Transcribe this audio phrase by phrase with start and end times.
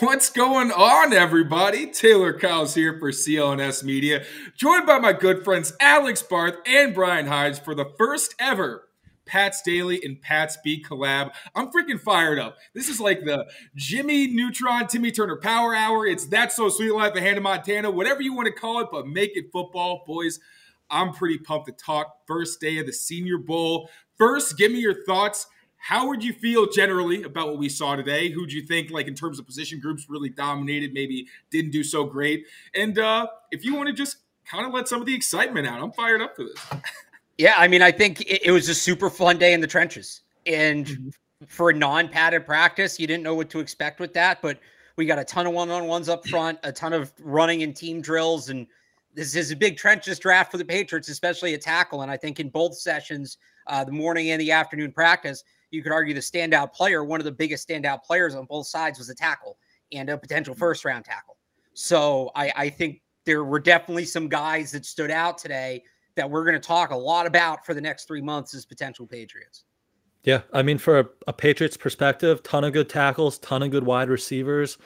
[0.00, 1.86] What's going on, everybody?
[1.86, 7.26] Taylor Kyles here for CLNS Media, joined by my good friends Alex Barth and Brian
[7.26, 8.88] Hines for the first ever
[9.24, 11.30] Pat's Daily and Pat's Beat collab.
[11.54, 12.58] I'm freaking fired up.
[12.74, 16.06] This is like the Jimmy Neutron, Timmy Turner Power Hour.
[16.06, 19.06] It's That So Sweet Life of Hannah Montana, whatever you want to call it, but
[19.06, 20.40] make it football, boys.
[20.90, 22.26] I'm pretty pumped to talk.
[22.26, 23.88] First day of the Senior Bowl.
[24.18, 25.46] First, give me your thoughts
[25.86, 28.28] how would you feel generally about what we saw today?
[28.28, 31.84] Who do you think, like in terms of position groups, really dominated, maybe didn't do
[31.84, 32.44] so great?
[32.74, 35.80] And uh, if you want to just kind of let some of the excitement out,
[35.80, 36.82] I'm fired up for this.
[37.38, 40.22] Yeah, I mean, I think it, it was a super fun day in the trenches.
[40.44, 41.08] And mm-hmm.
[41.46, 44.42] for a non padded practice, you didn't know what to expect with that.
[44.42, 44.58] But
[44.96, 47.76] we got a ton of one on ones up front, a ton of running and
[47.76, 48.48] team drills.
[48.48, 48.66] And
[49.14, 52.02] this is a big trenches draft for the Patriots, especially a tackle.
[52.02, 55.92] And I think in both sessions, uh, the morning and the afternoon practice, you could
[55.92, 59.14] argue the standout player, one of the biggest standout players on both sides was a
[59.14, 59.58] tackle
[59.92, 60.60] and a potential mm-hmm.
[60.60, 61.36] first round tackle.
[61.74, 65.82] So I, I think there were definitely some guys that stood out today
[66.14, 69.06] that we're going to talk a lot about for the next three months as potential
[69.06, 69.64] Patriots.
[70.24, 73.84] Yeah, I mean, for a, a, Patriots perspective, ton of good tackles, ton of good
[73.84, 74.76] wide receivers.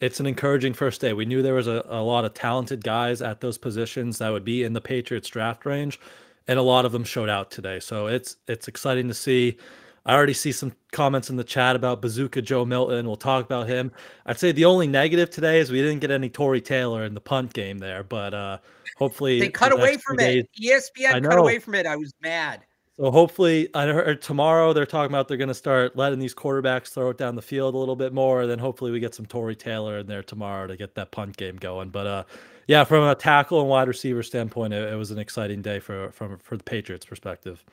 [0.00, 1.12] It's an encouraging first day.
[1.12, 4.44] We knew there was a, a lot of talented guys at those positions that would
[4.44, 5.98] be in the Patriots draft range,
[6.46, 7.80] and a lot of them showed out today.
[7.80, 9.56] So it's it's exciting to see.
[10.04, 13.06] I already see some comments in the chat about Bazooka Joe Milton.
[13.06, 13.92] We'll talk about him.
[14.26, 17.20] I'd say the only negative today is we didn't get any Tory Taylor in the
[17.20, 18.58] punt game there, but uh,
[18.96, 20.90] hopefully they cut the away from days, it.
[20.98, 21.86] ESPN cut away from it.
[21.86, 22.64] I was mad.
[22.98, 26.88] So hopefully, I heard tomorrow they're talking about they're going to start letting these quarterbacks
[26.88, 28.46] throw it down the field a little bit more.
[28.46, 31.56] Then hopefully we get some Tory Taylor in there tomorrow to get that punt game
[31.56, 31.88] going.
[31.88, 32.24] But uh,
[32.66, 36.10] yeah, from a tackle and wide receiver standpoint, it, it was an exciting day for
[36.10, 37.64] from for the Patriots perspective.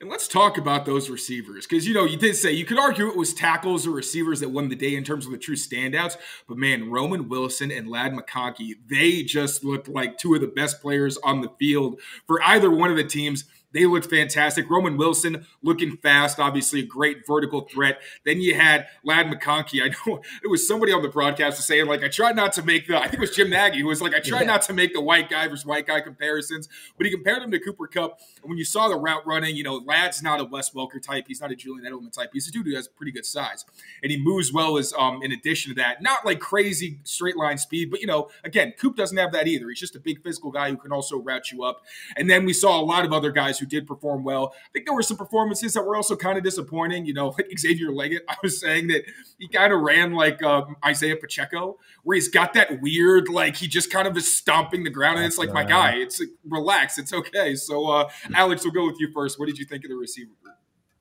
[0.00, 3.08] And let's talk about those receivers because you know you did say you could argue
[3.08, 6.16] it was tackles or receivers that won the day in terms of the true standouts,
[6.46, 10.80] but man, Roman Wilson and Ladd McConkey, they just looked like two of the best
[10.80, 13.42] players on the field for either one of the teams.
[13.72, 14.70] They looked fantastic.
[14.70, 18.00] Roman Wilson looking fast, obviously a great vertical threat.
[18.24, 19.82] Then you had Ladd McConkey.
[19.82, 22.62] I know it was somebody on the broadcast was saying, like, I tried not to
[22.62, 24.46] make the, I think it was Jim Nagy, who was like, I tried yeah.
[24.46, 27.60] not to make the white guy versus white guy comparisons, but he compared him to
[27.60, 28.20] Cooper Kupp.
[28.42, 31.24] And when you saw the route running, you know, Ladd's not a Wes Welker type.
[31.28, 32.30] He's not a Julian Edelman type.
[32.32, 33.66] He's a dude who has pretty good size.
[34.02, 37.58] And he moves well as, um, in addition to that, not like crazy straight line
[37.58, 39.68] speed, but, you know, again, Coop doesn't have that either.
[39.68, 41.82] He's just a big physical guy who can also route you up.
[42.16, 44.52] And then we saw a lot of other guys who did perform well.
[44.54, 47.06] I think there were some performances that were also kind of disappointing.
[47.06, 49.04] You know, like Xavier Legette, I was saying that
[49.38, 53.68] he kind of ran like um, Isaiah Pacheco, where he's got that weird, like he
[53.68, 55.18] just kind of is stomping the ground.
[55.18, 57.54] And it's like, my guy, it's like, relax, it's okay.
[57.54, 59.38] So, uh, Alex, we'll go with you first.
[59.38, 60.54] What did you think of the receiver group?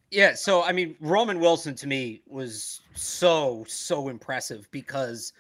[0.10, 5.34] Yeah, so I mean, Roman Wilson to me was so so impressive because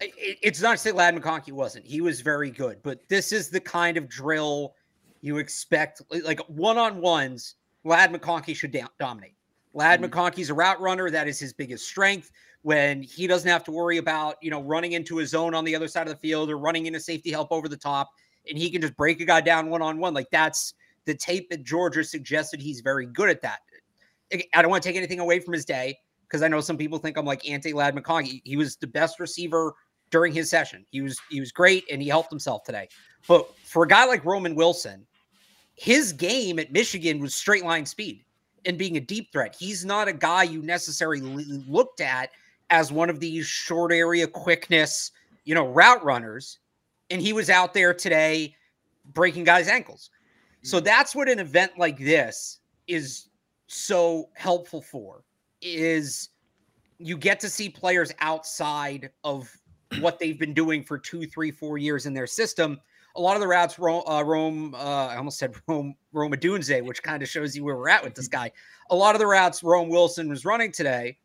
[0.00, 1.86] it's not to say Ladd McConkey wasn't.
[1.86, 4.74] He was very good, but this is the kind of drill
[5.22, 7.54] you expect like one on ones.
[7.84, 9.34] Ladd McConkey should dominate.
[9.72, 10.12] Ladd mm-hmm.
[10.12, 11.10] McConkey's a route runner.
[11.10, 12.30] That is his biggest strength.
[12.62, 15.74] When he doesn't have to worry about you know running into a zone on the
[15.74, 18.10] other side of the field or running into safety help over the top,
[18.48, 20.14] and he can just break a guy down one on one.
[20.14, 20.74] Like that's
[21.04, 23.60] the tape that Georgia suggested he's very good at that.
[24.54, 26.98] I don't want to take anything away from his day because I know some people
[26.98, 28.40] think I'm like anti Ladd McConkey.
[28.44, 29.74] He was the best receiver
[30.10, 30.86] during his session.
[30.90, 32.88] He was he was great and he helped himself today.
[33.26, 35.06] But for a guy like Roman Wilson,
[35.74, 38.24] his game at Michigan was straight line speed
[38.64, 39.56] and being a deep threat.
[39.58, 42.30] He's not a guy you necessarily looked at
[42.70, 45.10] as one of these short area quickness,
[45.44, 46.58] you know, route runners.
[47.10, 48.54] And he was out there today
[49.12, 50.10] breaking guys' ankles.
[50.62, 50.84] So mm-hmm.
[50.84, 53.28] that's what an event like this is
[53.66, 55.24] so helpful for
[55.60, 56.30] is
[56.98, 59.50] you get to see players outside of
[60.00, 62.80] what they've been doing for two, three, four years in their system
[63.16, 66.82] a lot of the routes Rome, uh, Rome uh, I almost said Rome Rome Odunze,
[66.84, 68.50] which kind of shows you where we're at with this guy.
[68.90, 71.18] A lot of the routes Rome Wilson was running today,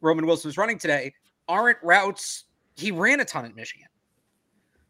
[0.00, 1.12] Roman Wilson was running today,
[1.48, 2.44] aren't routes
[2.78, 3.88] he ran a ton at Michigan.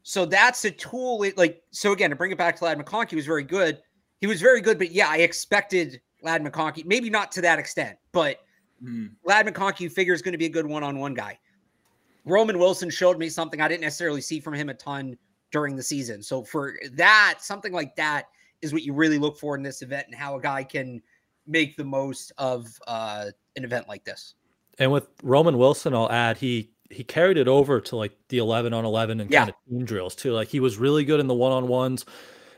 [0.02, 1.22] So that's a tool.
[1.22, 3.80] It, like so again to bring it back to Ladd McConkey was very good.
[4.20, 7.98] He was very good, but yeah, I expected Ladd McConkey maybe not to that extent,
[8.12, 8.40] but
[8.82, 9.10] mm.
[9.24, 11.38] Ladd McConkey figure is going to be a good one-on-one guy.
[12.24, 15.16] Roman Wilson showed me something I didn't necessarily see from him a ton
[15.50, 16.22] during the season.
[16.22, 18.26] So for that, something like that
[18.60, 21.02] is what you really look for in this event and how a guy can
[21.46, 24.34] make the most of uh, an event like this.
[24.78, 28.72] And with Roman Wilson, I'll add he he carried it over to like the 11
[28.72, 29.40] on 11 and yeah.
[29.40, 30.32] kind of team drills too.
[30.32, 32.06] Like he was really good in the one on ones.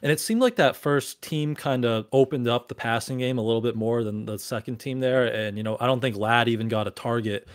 [0.02, 3.42] And it seemed like that first team kind of opened up the passing game a
[3.42, 5.26] little bit more than the second team there.
[5.26, 7.48] And, you know, I don't think Ladd even got a target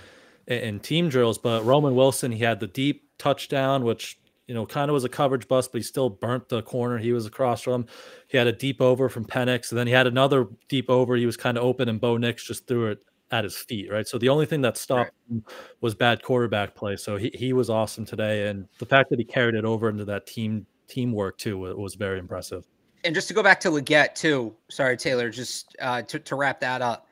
[0.48, 1.38] in, in team drills.
[1.38, 5.10] But Roman Wilson, he had the deep touchdown, which you know, kind of was a
[5.10, 7.86] coverage bust, but he still burnt the corner he was across from.
[8.28, 11.16] He had a deep over from Penix, and then he had another deep over.
[11.16, 13.00] He was kind of open, and Bo Nix just threw it
[13.32, 14.08] at his feet, right?
[14.08, 15.38] So the only thing that stopped right.
[15.38, 15.46] him
[15.82, 16.96] was bad quarterback play.
[16.96, 20.06] So he, he was awesome today, and the fact that he carried it over into
[20.06, 22.68] that team teamwork too was, was very impressive.
[23.04, 26.60] And just to go back to Legette too, sorry Taylor, just uh, to to wrap
[26.60, 27.08] that up,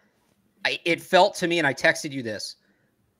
[0.65, 2.57] I, it felt to me, and I texted you this,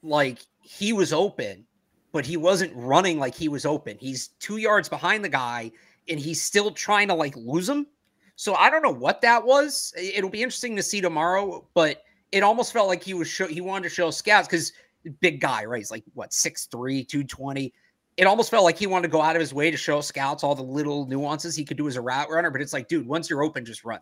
[0.04, 1.66] like he was open
[2.14, 3.98] but he wasn't running like he was open.
[4.00, 5.72] He's two yards behind the guy
[6.08, 7.88] and he's still trying to like lose him.
[8.36, 9.94] So I don't know what that was.
[9.98, 13.62] It'll be interesting to see tomorrow, but it almost felt like he was show, he
[13.62, 14.74] wanted to show scouts because
[15.20, 15.80] big guy, right?
[15.80, 16.70] He's like what 6'3,
[17.08, 17.74] 220.
[18.16, 20.44] It almost felt like he wanted to go out of his way to show scouts
[20.44, 22.52] all the little nuances he could do as a route runner.
[22.52, 24.00] But it's like, dude, once you're open, just run.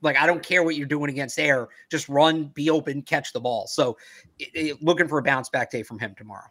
[0.00, 3.40] Like I don't care what you're doing against air, just run, be open, catch the
[3.40, 3.66] ball.
[3.66, 3.98] So
[4.38, 6.48] it, it, looking for a bounce back day from him tomorrow.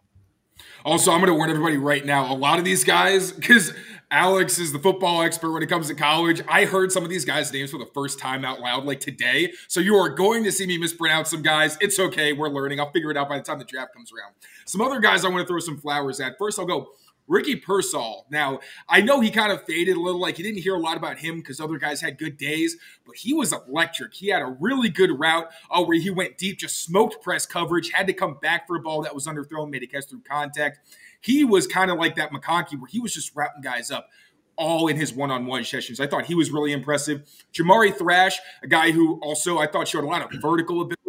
[0.84, 2.32] Also, I'm going to warn everybody right now.
[2.32, 3.72] A lot of these guys, because
[4.10, 6.42] Alex is the football expert when it comes to college.
[6.48, 9.52] I heard some of these guys' names for the first time out loud, like today.
[9.68, 11.78] So you are going to see me mispronounce some guys.
[11.80, 12.32] It's okay.
[12.32, 12.80] We're learning.
[12.80, 14.34] I'll figure it out by the time the draft comes around.
[14.64, 16.38] Some other guys I want to throw some flowers at.
[16.38, 16.88] First, I'll go
[17.30, 18.26] Ricky Pearsall.
[18.28, 20.96] Now, I know he kind of faded a little, like you didn't hear a lot
[20.96, 24.12] about him because other guys had good days, but he was electric.
[24.14, 27.92] He had a really good route uh, where he went deep, just smoked press coverage,
[27.92, 30.80] had to come back for a ball that was underthrown, made a catch through contact.
[31.20, 34.08] He was kind of like that McConkey where he was just routing guys up
[34.56, 36.00] all in his one-on-one sessions.
[36.00, 37.22] I thought he was really impressive.
[37.54, 40.99] Jamari Thrash, a guy who also I thought showed a lot of vertical ability.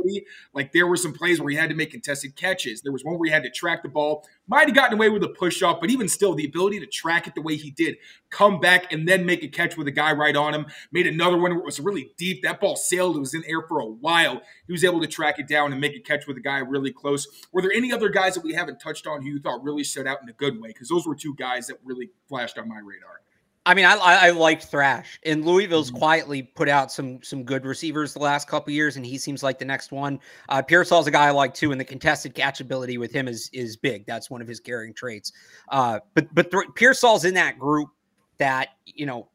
[0.53, 2.81] Like there were some plays where he had to make contested catches.
[2.81, 4.27] There was one where he had to track the ball.
[4.47, 7.27] Might have gotten away with a push off, but even still, the ability to track
[7.27, 7.97] it the way he did,
[8.29, 10.65] come back and then make a catch with a guy right on him.
[10.91, 12.43] Made another one where it was really deep.
[12.43, 13.15] That ball sailed.
[13.15, 14.41] It was in air for a while.
[14.67, 16.91] He was able to track it down and make a catch with a guy really
[16.91, 17.27] close.
[17.51, 20.07] Were there any other guys that we haven't touched on who you thought really stood
[20.07, 20.69] out in a good way?
[20.69, 23.21] Because those were two guys that really flashed on my radar.
[23.65, 25.99] I mean, I I liked Thrash, and Louisville's mm-hmm.
[25.99, 29.59] quietly put out some some good receivers the last couple years, and he seems like
[29.59, 30.19] the next one.
[30.49, 33.51] Uh, Pearsall's a guy I like too, and the contested catch ability with him is
[33.53, 34.07] is big.
[34.07, 35.31] That's one of his carrying traits.
[35.69, 37.89] Uh, but but th- Pearsall's in that group
[38.39, 39.29] that you know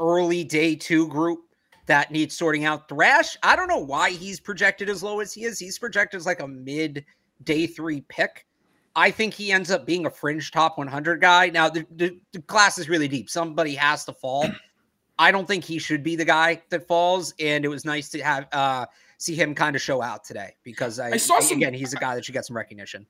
[0.00, 1.40] early day two group
[1.86, 2.88] that needs sorting out.
[2.88, 5.56] Thrash, I don't know why he's projected as low as he is.
[5.56, 7.04] He's projected as like a mid
[7.44, 8.44] day three pick.
[8.98, 11.50] I think he ends up being a fringe top 100 guy.
[11.50, 13.30] Now, the, the, the class is really deep.
[13.30, 14.50] Somebody has to fall.
[15.20, 17.32] I don't think he should be the guy that falls.
[17.38, 18.86] And it was nice to have uh,
[19.16, 21.96] see him kind of show out today because I, I saw some, again, he's a
[21.96, 23.06] guy that should get some recognition.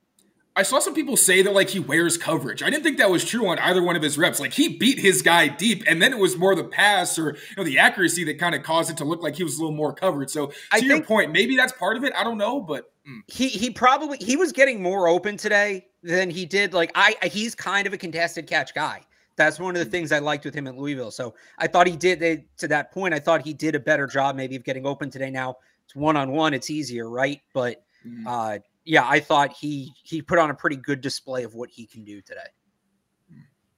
[0.55, 2.61] I saw some people say that like he wears coverage.
[2.61, 4.39] I didn't think that was true on either one of his reps.
[4.39, 7.55] Like he beat his guy deep, and then it was more the pass or you
[7.57, 9.75] know the accuracy that kind of caused it to look like he was a little
[9.75, 10.29] more covered.
[10.29, 12.13] So to I your think, point, maybe that's part of it.
[12.15, 12.91] I don't know, but.
[13.27, 16.73] He he probably he was getting more open today than he did.
[16.73, 19.01] Like I he's kind of a contested catch guy.
[19.35, 19.91] That's one of the mm.
[19.91, 21.11] things I liked with him at Louisville.
[21.11, 23.13] So I thought he did they, to that point.
[23.13, 25.29] I thought he did a better job maybe of getting open today.
[25.29, 27.39] Now it's one on one, it's easier, right?
[27.53, 28.25] But mm.
[28.27, 31.85] uh, yeah, I thought he he put on a pretty good display of what he
[31.85, 32.41] can do today.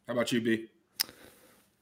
[0.08, 0.68] How about you, B?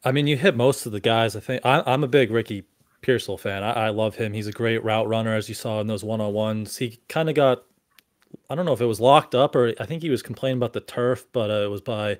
[0.04, 1.36] I mean, you hit most of the guys.
[1.36, 2.66] I think I, I, am a big Ricky
[3.02, 3.64] Pearsall fan.
[3.64, 4.34] I, I, love him.
[4.34, 6.78] He's a great route runner, as you saw in those one on ones.
[6.78, 7.64] He kind of got,
[8.50, 10.74] I don't know if it was locked up or I think he was complaining about
[10.74, 12.18] the turf, but uh, it was by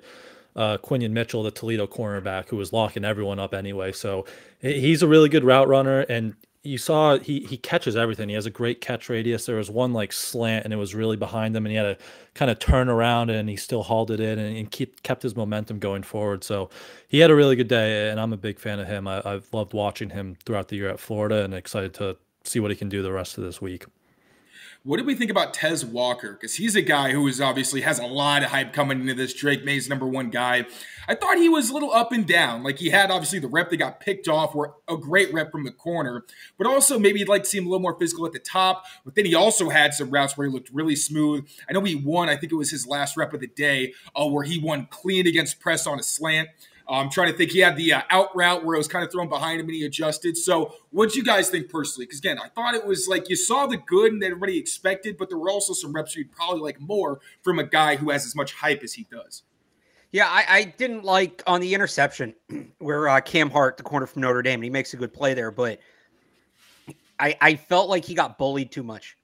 [0.56, 3.92] uh, Quinyon Mitchell, the Toledo cornerback, who was locking everyone up anyway.
[3.92, 4.24] So
[4.60, 8.28] he's a really good route runner, and you saw he he catches everything.
[8.28, 9.46] He has a great catch radius.
[9.46, 12.04] There was one like slant, and it was really behind him, and he had to
[12.34, 15.34] kind of turn around, and he still hauled it in and, and keep kept his
[15.34, 16.44] momentum going forward.
[16.44, 16.68] So
[17.08, 19.08] he had a really good day, and I'm a big fan of him.
[19.08, 22.70] I, I've loved watching him throughout the year at Florida, and excited to see what
[22.70, 23.86] he can do the rest of this week.
[24.82, 26.32] What did we think about Tez Walker?
[26.32, 29.34] Because he's a guy who is obviously has a lot of hype coming into this.
[29.34, 30.64] Drake Maye's number one guy.
[31.06, 32.62] I thought he was a little up and down.
[32.62, 35.64] Like he had obviously the rep that got picked off, were a great rep from
[35.64, 36.24] the corner,
[36.56, 38.86] but also maybe you'd like to see him a little more physical at the top.
[39.04, 41.46] But then he also had some routes where he looked really smooth.
[41.68, 42.30] I know he won.
[42.30, 45.26] I think it was his last rep of the day, uh, where he won clean
[45.26, 46.48] against press on a slant.
[46.94, 47.52] I'm trying to think.
[47.52, 49.74] He had the uh, out route where it was kind of thrown behind him and
[49.74, 50.36] he adjusted.
[50.36, 52.06] So, what do you guys think personally?
[52.06, 55.16] Because again, I thought it was like you saw the good and that everybody expected,
[55.16, 58.26] but there were also some reps you'd probably like more from a guy who has
[58.26, 59.44] as much hype as he does.
[60.12, 62.34] Yeah, I, I didn't like on the interception
[62.78, 65.34] where uh, Cam Hart, the corner from Notre Dame, and he makes a good play
[65.34, 65.78] there, but
[67.20, 69.16] I, I felt like he got bullied too much.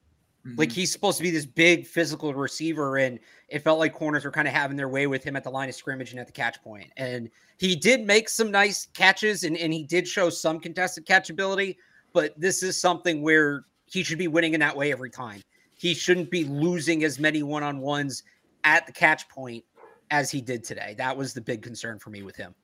[0.47, 0.59] Mm-hmm.
[0.59, 4.31] Like he's supposed to be this big physical receiver, and it felt like corners were
[4.31, 6.33] kind of having their way with him at the line of scrimmage and at the
[6.33, 6.91] catch point.
[6.97, 11.77] And he did make some nice catches, and, and he did show some contested catchability.
[12.13, 15.43] But this is something where he should be winning in that way every time.
[15.77, 18.23] he shouldn't be losing as many one on ones
[18.65, 19.65] at the catch point
[20.11, 20.95] as he did today.
[20.99, 22.55] That was the big concern for me with him.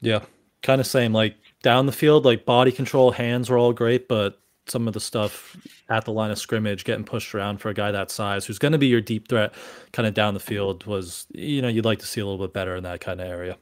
[0.00, 0.20] Yeah,
[0.62, 1.12] kind of same.
[1.12, 5.00] Like down the field, like body control, hands were all great, but some of the
[5.00, 5.56] stuff
[5.88, 8.72] at the line of scrimmage, getting pushed around for a guy that size, who's going
[8.72, 9.54] to be your deep threat,
[9.92, 12.52] kind of down the field, was you know you'd like to see a little bit
[12.52, 13.56] better in that kind of area.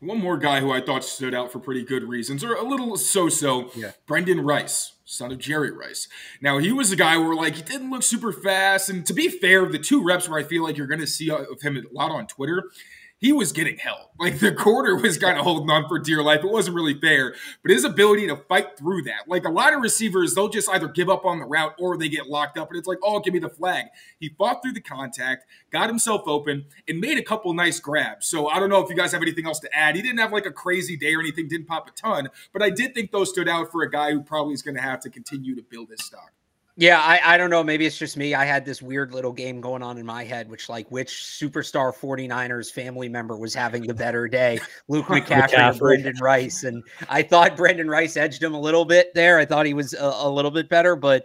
[0.00, 2.96] One more guy who I thought stood out for pretty good reasons, or a little
[2.96, 3.92] so-so, yeah.
[4.06, 6.08] Brenden Rice, son of Jerry Rice.
[6.40, 9.28] Now he was a guy where like he didn't look super fast, and to be
[9.28, 11.82] fair, the two reps where I feel like you're going to see of him a
[11.94, 12.70] lot on Twitter,
[13.18, 14.08] he was getting held.
[14.18, 16.44] Like the quarter was kind of holding on for dear life.
[16.44, 19.28] It wasn't really fair, but his ability to fight through that.
[19.28, 22.08] Like a lot of receivers, they'll just either give up on the route or they
[22.08, 23.86] get locked up, and it's like, oh, give me the flag.
[24.18, 28.26] He fought through the contact, got himself open, and made a couple nice grabs.
[28.26, 29.96] So I don't know if you guys have anything else to add.
[29.96, 32.70] He didn't have like a crazy day or anything, didn't pop a ton, but I
[32.70, 35.10] did think those stood out for a guy who probably is going to have to
[35.10, 36.32] continue to build his stock.
[36.78, 37.64] Yeah, I, I don't know.
[37.64, 38.34] Maybe it's just me.
[38.34, 41.94] I had this weird little game going on in my head, which like which superstar
[41.94, 45.78] 49ers family member was having the better day, Luke McCaffrey, McCaffrey.
[45.78, 46.64] Brenden Rice.
[46.64, 49.38] And I thought Brenden Rice edged him a little bit there.
[49.38, 51.24] I thought he was a, a little bit better, but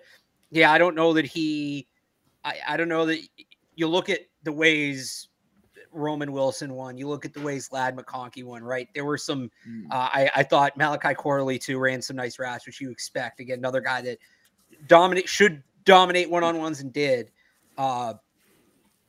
[0.51, 1.87] yeah, I don't know that he
[2.43, 3.19] I, I don't know that
[3.75, 5.27] you look at the ways
[5.91, 6.97] Roman Wilson won.
[6.97, 8.87] You look at the ways Ladd McConkey won, right?
[8.93, 9.51] There were some.
[9.67, 9.85] Mm.
[9.91, 13.39] Uh, I, I thought Malachi Corley too ran some nice routes, which you expect.
[13.39, 14.17] Again, another guy that
[14.87, 17.31] dominate should dominate one on ones and did.
[17.77, 18.13] Uh,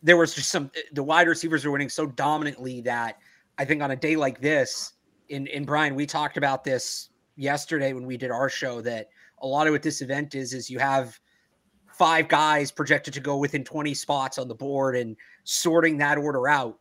[0.03, 3.19] there was just some the wide receivers were winning so dominantly that
[3.59, 4.95] I think on a day like this,
[5.29, 9.09] in in Brian, we talked about this yesterday when we did our show that
[9.41, 11.19] a lot of what this event is is you have
[11.93, 16.49] five guys projected to go within 20 spots on the board and sorting that order
[16.49, 16.79] out.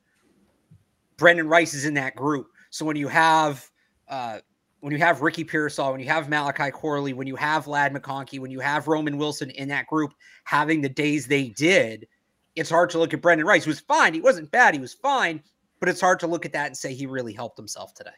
[1.17, 2.47] Brenden Rice is in that group.
[2.69, 3.69] So when you have
[4.07, 4.39] uh,
[4.81, 8.39] when you have Ricky Pearsall, when you have Malachi Corley, when you have Ladd McConkey,
[8.39, 12.07] when you have Roman Wilson in that group having the days they did,
[12.55, 14.13] it's hard to look at Brenden Rice, who was fine.
[14.13, 14.73] He wasn't bad.
[14.73, 15.41] He was fine,
[15.79, 18.09] but it's hard to look at that and say he really helped himself today.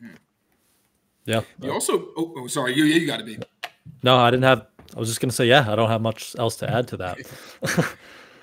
[0.00, 0.08] Hmm.
[1.26, 1.42] Yeah.
[1.60, 3.38] You also, oh, oh sorry, you you got to be.
[4.02, 4.66] No, I didn't have.
[4.96, 7.18] I was just gonna say, yeah, I don't have much else to add to that.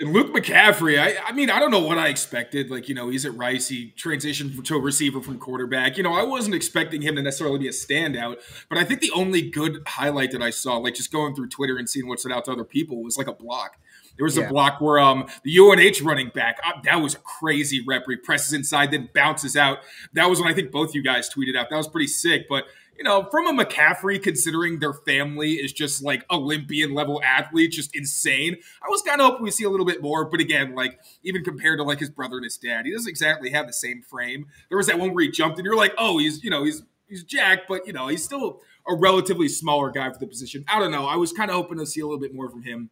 [0.03, 2.69] And Luke McCaffrey, I, I mean, I don't know what I expected.
[2.69, 3.69] Like, you know, he's at Rice.
[3.69, 5.95] He transitioned to a receiver from quarterback.
[5.95, 8.41] You know, I wasn't expecting him to necessarily be a standout.
[8.67, 11.77] But I think the only good highlight that I saw, like just going through Twitter
[11.77, 13.77] and seeing what stood out to other people, was like a block.
[14.17, 14.43] There was yeah.
[14.43, 18.03] a block where um the UNH running back uh, that was a crazy rep.
[18.07, 19.79] He presses inside, then bounces out.
[20.11, 21.69] That was when I think both you guys tweeted out.
[21.69, 22.47] That was pretty sick.
[22.49, 22.65] But
[22.97, 27.95] you know, from a McCaffrey, considering their family is just like Olympian level athletes, just
[27.95, 28.57] insane.
[28.83, 31.43] I was kind of hoping we see a little bit more, but again, like even
[31.43, 34.47] compared to like his brother and his dad, he doesn't exactly have the same frame.
[34.69, 36.83] There was that one where he jumped, and you're like, oh, he's you know he's
[37.07, 40.63] he's Jack, but you know he's still a relatively smaller guy for the position.
[40.67, 41.05] I don't know.
[41.05, 42.89] I was kind of hoping to see a little bit more from him.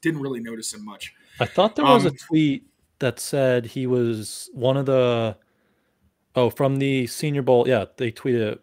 [0.00, 1.12] Didn't really notice him much.
[1.40, 2.66] I thought there was um, a tweet
[2.98, 5.36] that said he was one of the
[6.34, 7.68] oh from the Senior Bowl.
[7.68, 8.58] Yeah, they tweeted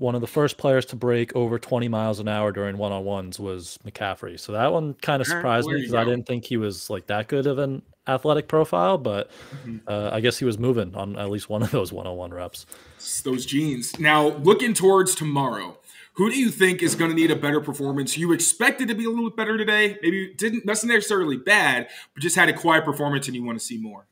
[0.00, 3.78] one of the first players to break over 20 miles an hour during one-on-ones was
[3.86, 4.40] McCaffrey.
[4.40, 7.28] So that one kind of surprised me because I didn't think he was like that
[7.28, 9.30] good of an athletic profile, but
[9.62, 9.76] mm-hmm.
[9.86, 12.64] uh, I guess he was moving on at least one of those one-on-one reps.
[12.96, 14.00] It's those genes.
[14.00, 15.76] Now, looking towards tomorrow,
[16.14, 18.16] who do you think is going to need a better performance?
[18.16, 19.98] You expected to be a little bit better today.
[20.02, 23.76] Maybe didn't necessarily bad, but just had a quiet performance and you want to see
[23.76, 24.06] more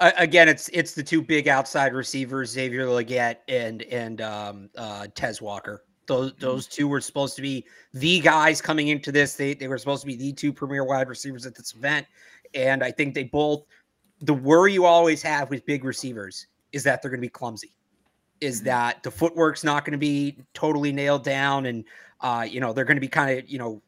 [0.00, 5.42] again, it's it's the two big outside receivers, Xavier Legette and and um, uh, Tez
[5.42, 5.84] Walker.
[6.06, 6.40] Those mm-hmm.
[6.40, 9.34] those two were supposed to be the guys coming into this.
[9.34, 12.06] They they were supposed to be the two premier wide receivers at this event,
[12.54, 13.64] and I think they both.
[14.22, 17.74] The worry you always have with big receivers is that they're going to be clumsy.
[18.40, 18.66] Is mm-hmm.
[18.66, 21.84] that the footwork's not going to be totally nailed down, and
[22.20, 23.82] uh, you know they're going to be kind of you know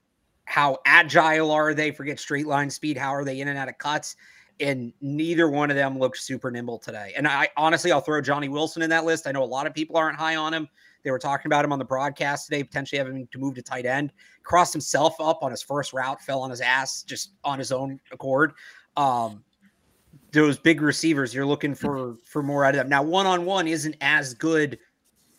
[0.44, 1.90] how agile are they?
[1.90, 2.98] Forget straight line speed.
[2.98, 4.16] How are they in and out of cuts?
[4.60, 7.12] And neither one of them looked super nimble today.
[7.16, 9.26] And I honestly, I'll throw Johnny Wilson in that list.
[9.26, 10.68] I know a lot of people aren't high on him.
[11.02, 13.86] They were talking about him on the broadcast today, potentially having to move to tight
[13.86, 14.12] end.
[14.44, 17.98] Crossed himself up on his first route, fell on his ass just on his own
[18.12, 18.52] accord.
[18.96, 19.44] Um,
[20.32, 22.88] those big receivers, you're looking for for more out of them.
[22.88, 24.78] Now, one on one isn't as good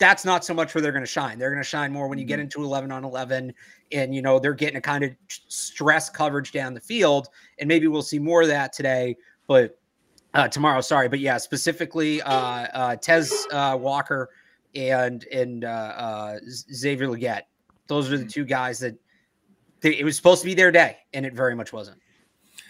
[0.03, 1.39] that's not so much where they're going to shine.
[1.39, 2.41] They're going to shine more when you get mm-hmm.
[2.41, 3.53] into 11 on 11
[3.93, 7.29] and, you know, they're getting a kind of stress coverage down the field.
[7.57, 9.15] And maybe we'll see more of that today,
[9.47, 9.79] but
[10.33, 11.07] uh, tomorrow, sorry.
[11.07, 14.29] But yeah, specifically uh, uh, Tez uh, Walker
[14.75, 17.43] and, and uh, uh, Xavier Legette.
[17.87, 18.27] Those are the mm-hmm.
[18.27, 18.95] two guys that
[19.79, 21.99] they, it was supposed to be their day, and it very much wasn't.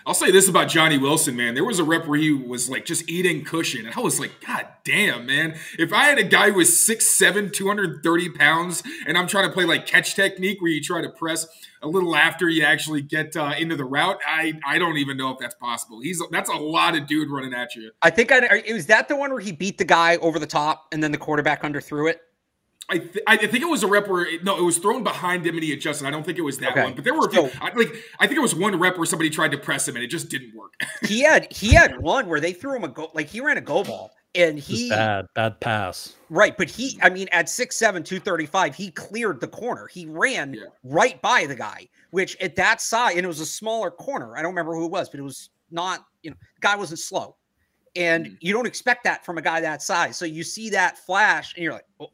[0.05, 1.53] I'll say this about Johnny Wilson, man.
[1.53, 3.85] There was a rep where he was like just eating cushion.
[3.85, 5.55] And I was like, God damn, man.
[5.79, 9.65] If I had a guy who was 6'7, 230 pounds, and I'm trying to play
[9.65, 11.47] like catch technique where you try to press
[11.83, 15.31] a little after you actually get uh, into the route, I I don't even know
[15.31, 15.99] if that's possible.
[16.01, 17.91] He's that's a lot of dude running at you.
[18.01, 20.87] I think I was that the one where he beat the guy over the top
[20.91, 22.21] and then the quarterback underthrew it.
[22.89, 25.45] I, th- I think it was a rep where it, no, it was thrown behind
[25.45, 26.05] him and he adjusted.
[26.05, 26.83] I don't think it was that okay.
[26.83, 29.29] one, but there were so, I, like I think it was one rep where somebody
[29.29, 30.73] tried to press him and it just didn't work.
[31.03, 33.61] he had he had one where they threw him a go like he ran a
[33.61, 38.03] go ball and he bad bad pass right, but he I mean at six seven
[38.03, 39.87] two thirty five he cleared the corner.
[39.87, 40.63] He ran yeah.
[40.83, 44.35] right by the guy, which at that size and it was a smaller corner.
[44.35, 47.37] I don't remember who it was, but it was not you know guy wasn't slow,
[47.95, 48.37] and mm.
[48.41, 50.17] you don't expect that from a guy that size.
[50.17, 51.85] So you see that flash and you're like.
[52.01, 52.07] Oh,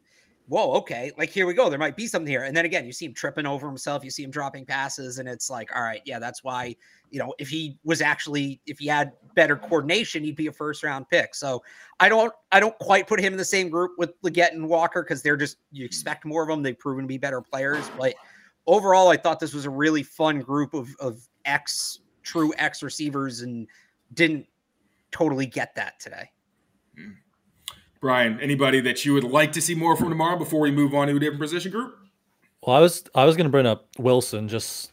[0.50, 1.70] whoa, okay, like here we go.
[1.70, 2.44] There might be something here.
[2.44, 5.30] And then again, you see him tripping over himself, you see him dropping passes, and
[5.30, 6.76] it's like, all right, yeah, that's why,
[7.12, 10.84] you know, if he was actually, if he had better coordination, he'd be a first
[10.84, 11.36] round pick.
[11.36, 11.64] So
[12.00, 15.04] I don't, I don't quite put him in the same group with Legette and Walker
[15.04, 16.64] because they're just, you expect more of them.
[16.64, 17.90] They've proven to be better players.
[17.96, 18.16] But
[18.66, 23.42] overall, I thought this was a really fun group of, of X, true X receivers
[23.42, 23.68] and
[24.16, 24.48] didn't
[25.12, 26.32] totally get that today.
[27.00, 27.14] Mm.
[28.02, 31.08] Brian, anybody that you would like to see more from tomorrow before we move on
[31.08, 31.98] to a different position group?
[32.66, 34.48] Well, I was I was going to bring up Wilson.
[34.48, 34.92] Just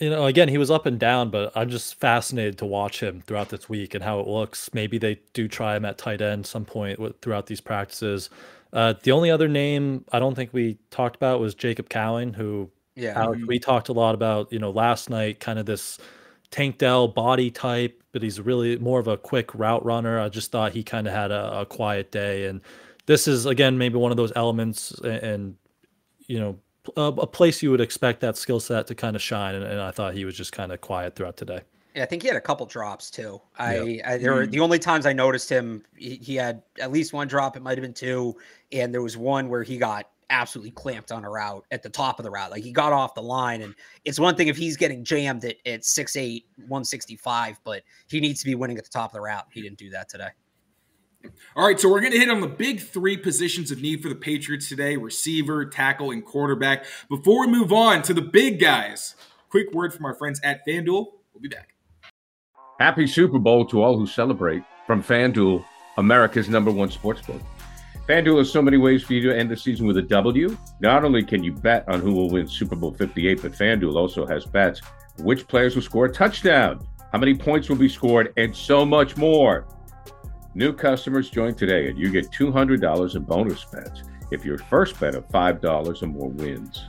[0.00, 3.22] you know, again, he was up and down, but I'm just fascinated to watch him
[3.26, 4.72] throughout this week and how it looks.
[4.72, 8.30] Maybe they do try him at tight end some point with, throughout these practices.
[8.72, 12.70] Uh, the only other name I don't think we talked about was Jacob Cowing, who
[12.94, 14.52] yeah Alex, we talked a lot about.
[14.52, 15.98] You know, last night, kind of this
[16.50, 20.18] Tank Dell body type, but he's really more of a quick route runner.
[20.18, 22.60] I just thought he kind of had a, a, quiet day, and
[23.06, 25.56] this is again maybe one of those elements, and, and
[26.26, 26.58] you know,
[26.96, 29.54] a, a, place you would expect that skill set to kind of shine.
[29.54, 31.60] And, and I thought he was just kind of quiet throughout today.
[31.94, 33.40] Yeah, I think he had a couple drops too.
[33.58, 34.06] I, yep.
[34.06, 34.50] I there were mm-hmm.
[34.50, 37.56] the only times I noticed him, he, he had at least one drop.
[37.56, 38.36] It might have been two,
[38.72, 42.18] and there was one where he got absolutely clamped on a route at the top
[42.18, 42.50] of the route.
[42.50, 43.62] Like he got off the line.
[43.62, 48.40] And it's one thing if he's getting jammed at, at 6'8, 165, but he needs
[48.40, 49.46] to be winning at the top of the route.
[49.52, 50.28] He didn't do that today.
[51.56, 54.08] All right, so we're going to hit on the big three positions of need for
[54.08, 56.84] the Patriots today receiver, tackle, and quarterback.
[57.08, 59.16] Before we move on to the big guys,
[59.48, 61.06] quick word from our friends at FanDuel.
[61.32, 61.74] We'll be back.
[62.78, 65.64] Happy Super Bowl to all who celebrate from FanDuel,
[65.96, 67.42] America's number one sportsbook.
[68.08, 70.56] FanDuel has so many ways for you to end the season with a W.
[70.80, 74.26] Not only can you bet on who will win Super Bowl 58, but FanDuel also
[74.26, 74.80] has bets
[75.18, 79.16] which players will score a touchdown, how many points will be scored, and so much
[79.16, 79.66] more.
[80.54, 85.14] New customers join today and you get $200 in bonus bets if your first bet
[85.14, 86.86] of $5 or more wins.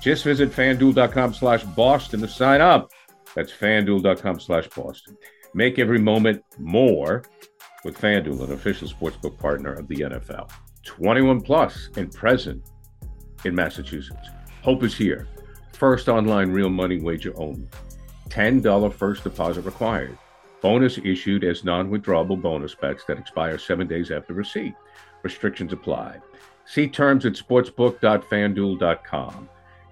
[0.00, 2.90] Just visit fanduel.com slash Boston to sign up.
[3.34, 5.16] That's fanduel.com slash Boston.
[5.54, 7.22] Make every moment more
[7.84, 10.50] with FanDuel, an official sportsbook partner of the NFL.
[10.84, 12.62] 21 plus and present
[13.44, 14.28] in Massachusetts.
[14.62, 15.28] Hope is here.
[15.72, 17.68] First online real money wager only.
[18.28, 20.18] $10 first deposit required.
[20.60, 24.74] Bonus issued as non withdrawable bonus bets that expire seven days after receipt.
[25.22, 26.20] Restrictions apply.
[26.64, 29.48] See terms at sportsbook.fanduel.com.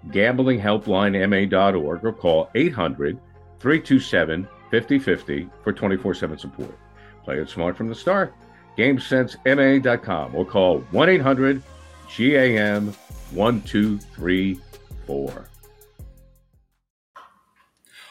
[0.09, 3.18] Gamblinghelplinema.org or call 800
[3.59, 6.79] 327 5050 for 24 7 support.
[7.24, 8.35] Play it smart from the start.
[8.76, 11.62] GameSenseMA.com or call 1 800
[12.16, 12.92] GAM
[13.33, 15.48] 1234.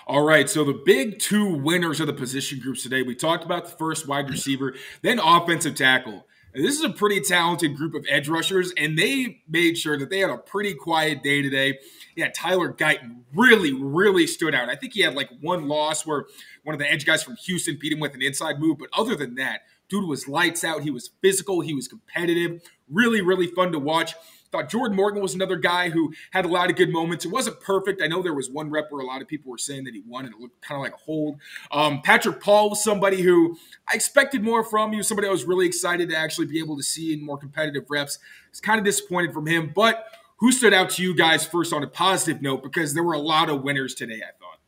[0.07, 3.03] All right, so the big two winners of the position groups today.
[3.03, 6.25] We talked about the first wide receiver, then offensive tackle.
[6.53, 10.19] This is a pretty talented group of edge rushers, and they made sure that they
[10.19, 11.77] had a pretty quiet day today.
[12.15, 14.67] Yeah, Tyler Guyton really, really stood out.
[14.67, 16.25] I think he had like one loss where
[16.63, 18.79] one of the edge guys from Houston beat him with an inside move.
[18.79, 20.81] But other than that, dude was lights out.
[20.81, 21.62] He was physical.
[21.62, 22.62] He was competitive.
[22.89, 24.15] Really, really fun to watch.
[24.51, 27.23] Thought Jordan Morgan was another guy who had a lot of good moments.
[27.23, 28.01] It wasn't perfect.
[28.01, 30.01] I know there was one rep where a lot of people were saying that he
[30.07, 31.38] won and it looked kind of like a hold.
[31.71, 33.57] Um, Patrick Paul was somebody who
[33.88, 34.91] I expected more from.
[34.91, 37.38] He was somebody I was really excited to actually be able to see in more
[37.38, 38.17] competitive reps.
[38.49, 39.71] It's kind of disappointed from him.
[39.75, 40.05] But
[40.38, 42.63] who stood out to you guys first on a positive note?
[42.63, 44.59] Because there were a lot of winners today, I thought.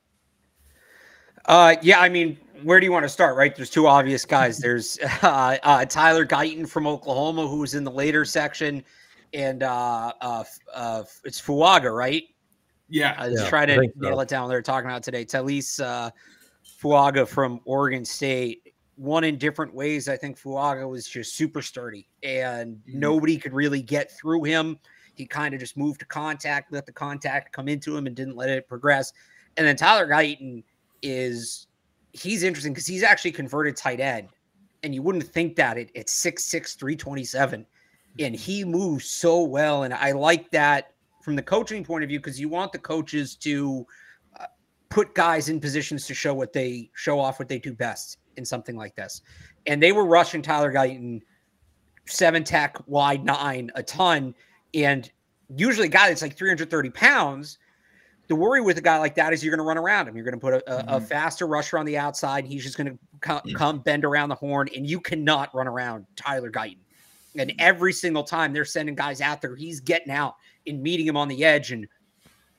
[1.45, 3.35] Uh, yeah, I mean, where do you want to start?
[3.35, 4.57] Right, there's two obvious guys.
[4.59, 8.83] There's uh, uh, Tyler Guyton from Oklahoma, who was in the later section,
[9.33, 12.23] and uh, uh, uh, it's Fuaga, right?
[12.89, 14.19] Yeah, I just yeah, try to nail so.
[14.19, 14.49] it down.
[14.49, 15.23] They're talking about today.
[15.23, 16.11] Taliese uh,
[16.81, 18.73] Fuaga from Oregon State.
[18.95, 20.09] One in different ways.
[20.09, 22.99] I think Fuaga was just super sturdy, and mm-hmm.
[22.99, 24.77] nobody could really get through him.
[25.15, 28.35] He kind of just moved to contact, let the contact come into him, and didn't
[28.35, 29.13] let it progress.
[29.57, 30.63] And then Tyler Guyton
[31.01, 31.67] is
[32.11, 34.29] he's interesting because he's actually converted tight end,
[34.83, 37.65] and you wouldn't think that at, at 6'6, 327.
[38.19, 39.83] And he moves so well.
[39.83, 40.93] And I like that
[41.23, 43.85] from the coaching point of view because you want the coaches to
[44.39, 44.45] uh,
[44.89, 48.45] put guys in positions to show what they show off what they do best in
[48.45, 49.21] something like this.
[49.65, 51.21] And they were rushing Tyler Guyton
[52.05, 54.35] seven tech wide nine a ton.
[54.73, 55.09] And
[55.55, 57.57] usually a guy that's like 330 pounds
[58.31, 60.15] the worry with a guy like that is you're going to run around him.
[60.15, 60.93] You're going to put a, a, mm-hmm.
[60.93, 62.45] a, faster rusher on the outside.
[62.45, 66.05] He's just going to come, come, bend around the horn, and you cannot run around
[66.15, 66.77] Tyler Guyton.
[67.37, 70.35] And every single time they're sending guys out there, he's getting out
[70.67, 71.87] and meeting him on the edge, and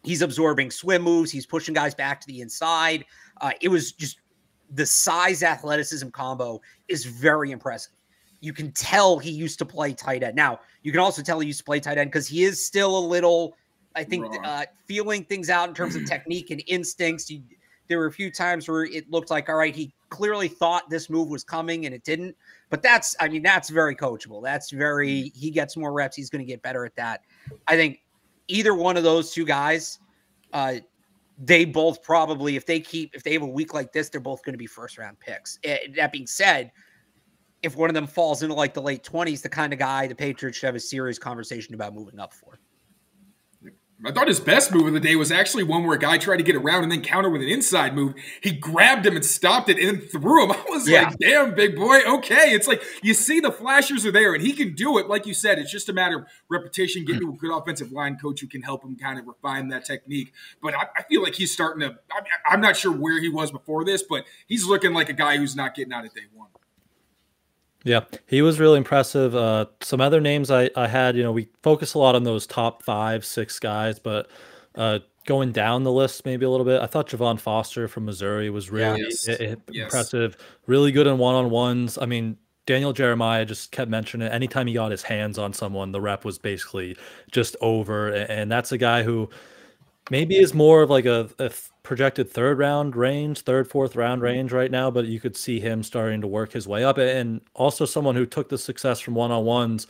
[0.03, 1.31] he's absorbing swim moves.
[1.31, 3.05] He's pushing guys back to the inside.
[3.41, 4.19] Uh, it was just
[4.75, 7.93] the size athleticism combo is very impressive.
[8.41, 10.35] You can tell he used to play tight end.
[10.35, 12.99] Now, you can also tell he used to play tight end because he is still
[12.99, 13.55] a little
[13.95, 17.31] I think uh, feeling things out in terms of technique and instincts.
[17.31, 17.43] You,
[17.93, 21.11] there were a few times where it looked like, all right, he clearly thought this
[21.11, 22.35] move was coming and it didn't.
[22.71, 24.43] But that's, I mean, that's very coachable.
[24.43, 26.17] That's very, he gets more reps.
[26.17, 27.21] He's going to get better at that.
[27.69, 28.01] I think
[28.49, 29.99] either one of those two guys,
[30.55, 30.77] uh,
[31.37, 34.43] they both probably, if they keep, if they have a week like this, they're both
[34.43, 35.59] going to be first round picks.
[35.63, 36.73] Eh, that being said,
[37.63, 40.15] if one of them falls into like the late 20s, the kind of guy the
[40.15, 42.59] Patriots should have a serious conversation about moving up for.
[44.05, 46.39] I thought his best move of the day was actually one where a guy tried
[46.39, 48.15] to get around and then counter with an inside move.
[48.41, 50.53] He grabbed him and stopped it and threw him.
[50.53, 51.05] I was yeah.
[51.05, 52.01] like, damn, big boy.
[52.07, 52.51] Okay.
[52.51, 55.09] It's like you see the flashers are there and he can do it.
[55.09, 58.17] Like you said, it's just a matter of repetition, getting to a good offensive line
[58.17, 60.33] coach who can help him kind of refine that technique.
[60.61, 63.53] But I, I feel like he's starting to, I, I'm not sure where he was
[63.53, 66.49] before this, but he's looking like a guy who's not getting out of day one.
[67.85, 69.35] Yeah, he was really impressive.
[69.35, 72.47] Uh, some other names I, I had, you know, we focus a lot on those
[72.47, 74.31] top five, six guys, but
[74.77, 78.51] uh, going down the list maybe a little bit, I thought Javon Foster from Missouri
[78.51, 79.27] was really yes.
[79.27, 80.49] impressive, yes.
[80.67, 81.99] really good in one on ones.
[82.01, 84.33] I mean, Daniel Jeremiah just kept mentioning it.
[84.33, 86.97] Anytime he got his hands on someone, the rep was basically
[87.33, 88.11] just over.
[88.11, 89.29] And that's a guy who
[90.11, 91.51] maybe is more of like a, a
[91.83, 94.27] projected third round range, third, fourth round mm-hmm.
[94.27, 96.99] range right now, but you could see him starting to work his way up.
[96.99, 99.87] And also someone who took the success from one on ones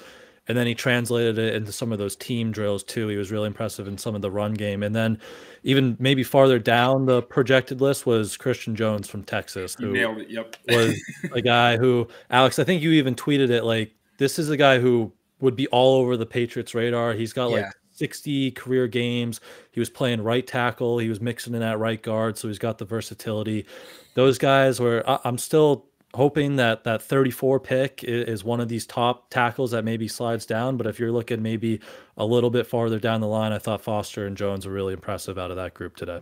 [0.48, 3.06] and then he translated it into some of those team drills too.
[3.08, 4.82] He was really impressive in some of the run game.
[4.82, 5.18] And then
[5.62, 10.30] even maybe farther down the projected list was Christian Jones from Texas, who it.
[10.30, 10.56] Yep.
[10.68, 11.00] was
[11.32, 14.80] a guy who, Alex, I think you even tweeted it like this is a guy
[14.80, 17.12] who would be all over the Patriots radar.
[17.12, 17.70] He's got yeah.
[18.02, 19.40] Like 60 career games.
[19.70, 20.98] He was playing right tackle.
[20.98, 23.66] He was mixing in that right guard, so he's got the versatility.
[24.14, 25.02] Those guys were.
[25.24, 30.08] I'm still hoping that that 34 pick is one of these top tackles that maybe
[30.08, 30.76] slides down.
[30.76, 31.80] But if you're looking maybe
[32.16, 35.38] a little bit farther down the line, I thought Foster and Jones were really impressive
[35.38, 36.20] out of that group today.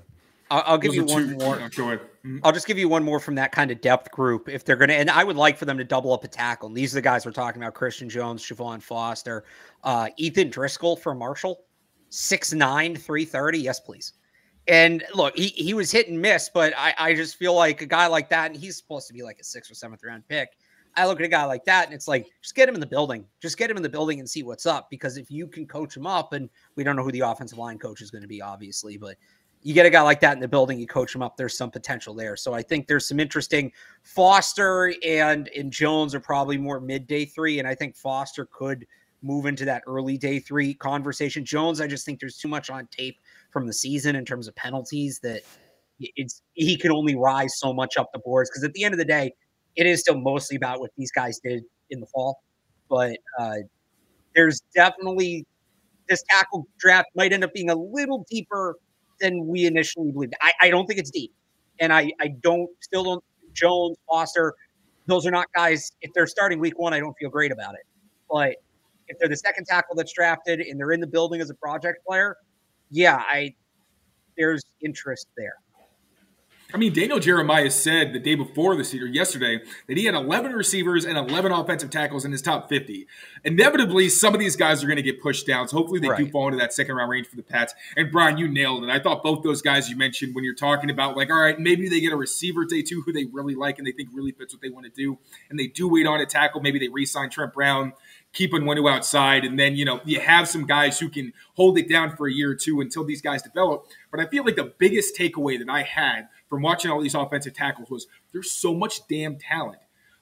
[0.51, 1.57] I'll, I'll give you one two, more.
[1.57, 1.67] Go.
[1.67, 2.39] Mm-hmm.
[2.43, 4.49] I'll just give you one more from that kind of depth group.
[4.49, 6.69] If they're going to, and I would like for them to double up a tackle.
[6.69, 9.45] And these are the guys we're talking about: Christian Jones, Javon Foster,
[9.85, 11.63] uh, Ethan Driscoll for Marshall,
[12.11, 13.59] six nine, three thirty.
[13.59, 14.13] Yes, please.
[14.69, 17.87] And look, he, he was hit and miss, but I, I just feel like a
[17.87, 20.51] guy like that, and he's supposed to be like a sixth or seventh round pick.
[20.97, 22.87] I look at a guy like that and it's like, just get him in the
[22.87, 23.25] building.
[23.41, 24.91] Just get him in the building and see what's up.
[24.91, 27.79] Because if you can coach him up, and we don't know who the offensive line
[27.79, 29.17] coach is going to be, obviously, but
[29.63, 31.71] you get a guy like that in the building, you coach him up, there's some
[31.71, 32.35] potential there.
[32.35, 33.71] So I think there's some interesting
[34.03, 37.59] Foster and and Jones are probably more midday three.
[37.59, 38.87] And I think Foster could
[39.23, 41.45] move into that early day three conversation.
[41.45, 43.19] Jones, I just think there's too much on tape
[43.51, 45.43] from the season in terms of penalties that
[45.99, 48.99] it's he can only rise so much up the boards because at the end of
[48.99, 49.33] the day,
[49.77, 52.43] it is still mostly about what these guys did in the fall.
[52.89, 53.57] But uh,
[54.35, 55.47] there's definitely
[56.09, 58.77] this tackle draft might end up being a little deeper
[59.21, 60.35] than we initially believed.
[60.41, 61.33] I, I don't think it's deep,
[61.79, 64.55] and I I don't still don't Jones Foster.
[65.07, 65.93] Those are not guys.
[66.03, 67.83] If they're starting week one, I don't feel great about it.
[68.31, 68.57] But
[69.11, 72.07] if they're the second tackle that's drafted and they're in the building as a project
[72.07, 72.37] player,
[72.91, 73.55] yeah, I
[74.37, 75.57] there's interest there.
[76.73, 80.53] I mean, Daniel Jeremiah said the day before the season, yesterday, that he had 11
[80.53, 83.07] receivers and 11 offensive tackles in his top 50.
[83.45, 85.69] Inevitably, some of these guys are going to get pushed down.
[85.69, 86.19] So hopefully they right.
[86.19, 87.75] do fall into that second round range for the Pats.
[87.97, 88.91] And Brian, you nailed it.
[88.91, 91.89] I thought both those guys you mentioned when you're talking about, like, all right, maybe
[91.89, 94.55] they get a receiver day two who they really like and they think really fits
[94.55, 95.19] what they want to do.
[95.49, 96.61] And they do wait on a tackle.
[96.61, 97.95] Maybe they re sign Trent Brown
[98.33, 99.45] keeping Wenu outside.
[99.45, 102.33] And then, you know, you have some guys who can hold it down for a
[102.33, 103.87] year or two until these guys develop.
[104.11, 107.55] But I feel like the biggest takeaway that I had from watching all these offensive
[107.55, 109.81] tackles was there's so much damn talent.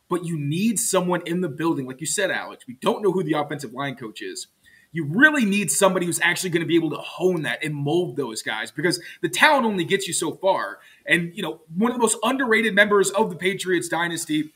[0.09, 2.67] But you need someone in the building, like you said, Alex.
[2.67, 4.47] We don't know who the offensive line coach is.
[4.93, 8.17] you really need somebody who's actually going to be able to hone that and mold
[8.17, 10.79] those guys because the talent only gets you so far.
[11.07, 14.53] And, you know, one of the most underrated members of the Patriots dynasty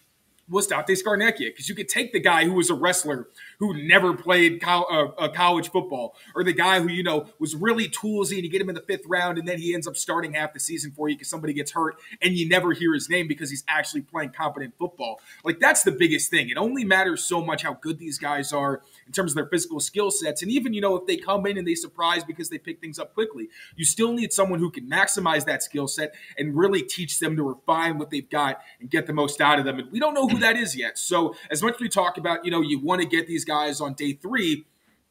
[0.53, 3.29] was Dante Scarnecchia because you could take the guy who was a wrestler
[3.63, 7.55] who never played co- uh, uh, college football, or the guy who you know was
[7.55, 9.97] really toolsy, and you get him in the fifth round, and then he ends up
[9.97, 13.09] starting half the season for you because somebody gets hurt, and you never hear his
[13.09, 15.21] name because he's actually playing competent football.
[15.45, 16.49] Like that's the biggest thing.
[16.49, 19.79] It only matters so much how good these guys are in terms of their physical
[19.79, 22.59] skill sets, and even you know if they come in and they surprise because they
[22.59, 26.57] pick things up quickly, you still need someone who can maximize that skill set and
[26.57, 29.79] really teach them to refine what they've got and get the most out of them.
[29.79, 30.99] And we don't know who that is yet.
[30.99, 33.52] So as much as we talk about, you know, you want to get these guys
[33.53, 34.65] on day three,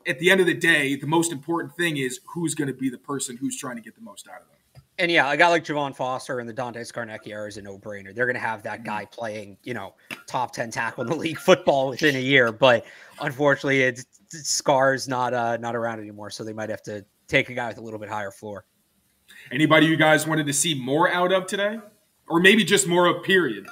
[0.07, 2.89] at the end of the day, the most important thing is who's going to be
[2.89, 4.83] the person who's trying to get the most out of them.
[4.99, 8.13] And yeah, a guy like Javon Foster and the Dante Scarnecchia is a no-brainer.
[8.13, 9.95] They're going to have that guy playing, you know,
[10.27, 12.51] top ten tackle in the league football within a year.
[12.51, 12.85] But
[13.19, 17.53] unfortunately, it's, Scar's not uh, not around anymore, so they might have to take a
[17.53, 18.65] guy with a little bit higher floor.
[19.51, 21.79] Anybody you guys wanted to see more out of today,
[22.29, 23.67] or maybe just more of period?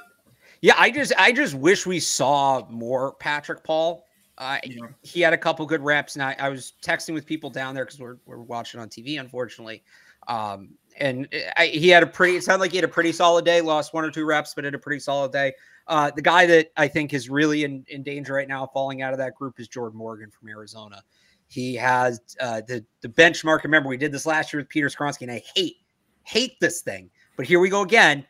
[0.61, 4.03] Yeah, I just I just wish we saw more Patrick Paul.
[4.39, 4.87] Uh, yeah.
[5.03, 7.85] He had a couple good reps, and I, I was texting with people down there
[7.85, 9.83] because we're we're watching on TV, unfortunately.
[10.27, 12.37] Um, and I, he had a pretty.
[12.37, 13.59] It sounded like he had a pretty solid day.
[13.59, 15.53] Lost one or two reps, but had a pretty solid day.
[15.87, 19.11] Uh, the guy that I think is really in, in danger right now, falling out
[19.11, 21.01] of that group, is Jordan Morgan from Arizona.
[21.47, 23.63] He has uh, the the benchmark.
[23.63, 25.77] Remember, we did this last year with Peter Skoronski, and I hate
[26.23, 27.09] hate this thing.
[27.35, 28.25] But here we go again.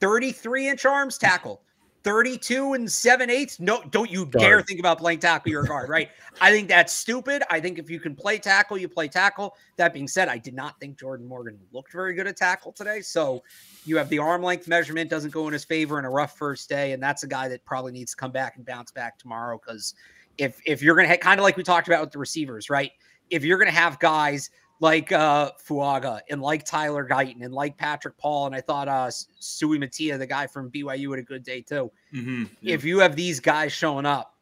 [0.00, 1.62] 33 inch arms tackle,
[2.06, 3.58] 32 and 7 eighths.
[3.58, 4.40] No, don't you guard.
[4.40, 6.08] dare think about playing tackle your guard, right?
[6.40, 7.42] I think that's stupid.
[7.50, 9.56] I think if you can play tackle, you play tackle.
[9.74, 13.00] That being said, I did not think Jordan Morgan looked very good at tackle today.
[13.00, 13.42] So
[13.84, 16.68] you have the arm length measurement doesn't go in his favor in a rough first
[16.68, 16.92] day.
[16.92, 19.58] And that's a guy that probably needs to come back and bounce back tomorrow.
[19.58, 19.94] Because
[20.38, 22.92] if if you're gonna kind of like we talked about with the receivers, right?
[23.30, 28.16] If you're gonna have guys like uh, Fuaga and like Tyler Guyton and like Patrick
[28.18, 28.46] Paul.
[28.46, 29.08] And I thought uh,
[29.40, 31.90] Suamataia, the guy from BYU, had a good day too.
[32.14, 32.74] Mm-hmm, yeah.
[32.74, 34.34] If you have these guys showing up,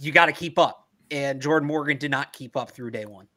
[0.00, 0.88] you got to keep up.
[1.10, 3.28] And Jordan Morgan did not keep up through day one.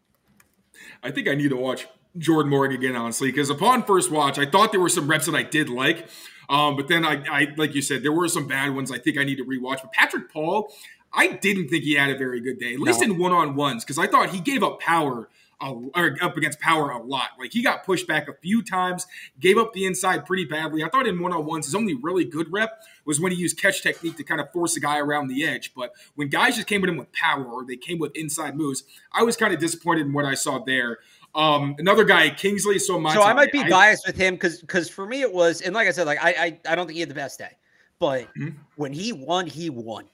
[1.03, 4.45] I think I need to watch Jordan Morgan again, honestly, because upon first watch, I
[4.45, 6.07] thought there were some reps that I did like.
[6.49, 9.19] Um, but then I, I, like you said, there were some bad ones I think
[9.19, 9.81] I need to rewatch.
[9.83, 10.73] But Patrick Paul,
[11.13, 13.13] I didn't think he had a very good day, at least no.
[13.13, 15.29] in one on ones, because I thought he gave up power
[15.61, 17.29] a, up against power a lot.
[17.37, 19.05] Like he got pushed back a few times,
[19.39, 20.83] gave up the inside pretty badly.
[20.83, 23.57] I thought in one on ones, his only really good rep was when he used
[23.57, 25.73] catch technique to kind of force a guy around the edge.
[25.75, 28.83] But when guys just came at him with power or they came with inside moves,
[29.11, 30.99] I was kind of disappointed in what I saw there.
[31.35, 34.89] Um, another guy, Kingsley So So I might be I, biased with him because because
[34.89, 37.01] for me it was, and like I said, like I I, I don't think he
[37.01, 37.51] had the best day,
[37.99, 38.57] but mm-hmm.
[38.75, 40.05] when he won, he won.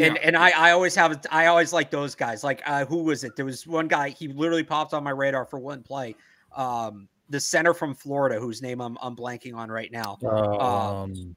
[0.00, 0.20] And yeah.
[0.22, 2.44] and I, I always have I always like those guys.
[2.44, 3.36] Like uh, who was it?
[3.36, 6.14] There was one guy he literally popped on my radar for one play.
[6.56, 10.18] Um, the center from Florida, whose name I'm I'm blanking on right now.
[10.22, 11.36] Um,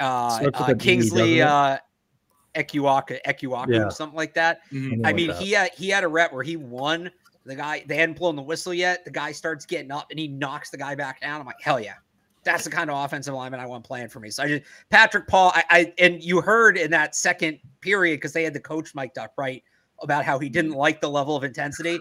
[0.00, 1.78] uh, uh, Kingsley uh,
[2.54, 3.88] Eguakun, Eguakun, yeah.
[3.88, 4.60] something like that.
[4.72, 5.04] Mm-hmm.
[5.04, 5.44] I mean, like that.
[5.44, 7.10] he had he had a rep where he won.
[7.46, 9.04] The guy they hadn't blown the whistle yet.
[9.04, 11.40] The guy starts getting up and he knocks the guy back down.
[11.40, 11.96] I'm like, hell yeah,
[12.44, 14.30] that's the kind of offensive lineman I want playing for me.
[14.30, 18.32] So I just Patrick Paul, I, I and you heard in that second period because
[18.32, 19.62] they had the coach mic'd up right
[20.02, 21.98] about how he didn't like the level of intensity.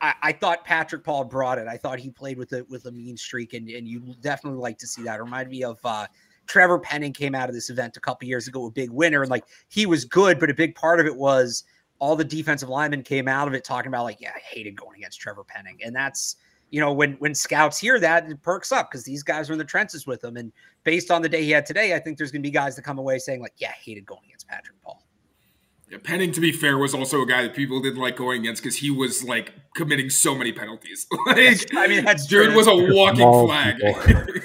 [0.00, 1.68] I, I, thought Patrick Paul brought it.
[1.68, 4.78] I thought he played with a with a mean streak, and and you definitely like
[4.78, 5.18] to see that.
[5.18, 6.06] It reminded me of uh,
[6.46, 9.30] Trevor Penning came out of this event a couple years ago, a big winner, and
[9.30, 11.64] like he was good, but a big part of it was
[11.98, 14.96] all the defensive linemen came out of it talking about like, yeah, I hated going
[14.96, 16.36] against Trevor Penning, and that's
[16.70, 19.58] you know, when when scouts hear that, it perks up because these guys are in
[19.58, 20.36] the trenches with him.
[20.36, 20.52] And
[20.84, 22.82] based on the day he had today, I think there's going to be guys that
[22.82, 25.02] come away saying like, "Yeah, I hated going against Patrick Paul."
[25.90, 28.62] Yeah, Penning, to be fair, was also a guy that people didn't like going against
[28.62, 31.08] because he was like committing so many penalties.
[31.26, 33.76] like, I mean, that's dude was a walking flag.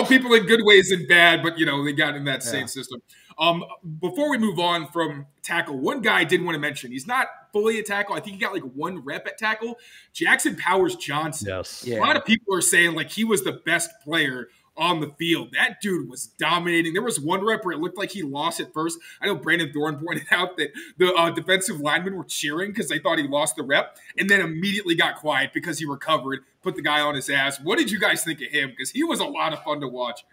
[0.00, 2.50] Both people in good ways and bad, but you know they got in that yeah.
[2.50, 3.00] same system.
[3.38, 3.64] Um,
[4.00, 6.92] before we move on from tackle, one guy I did want to mention.
[6.92, 8.14] He's not fully a tackle.
[8.14, 9.78] I think he got like one rep at tackle.
[10.12, 11.48] Jackson Powers Johnson.
[11.48, 11.84] Yes.
[11.86, 11.98] Yeah.
[11.98, 15.50] A lot of people are saying like he was the best player on the field.
[15.52, 16.92] That dude was dominating.
[16.92, 18.98] There was one rep where it looked like he lost at first.
[19.20, 22.98] I know Brandon Thorn pointed out that the uh, defensive linemen were cheering because they
[22.98, 26.82] thought he lost the rep, and then immediately got quiet because he recovered, put the
[26.82, 27.60] guy on his ass.
[27.60, 28.70] What did you guys think of him?
[28.70, 30.24] Because he was a lot of fun to watch.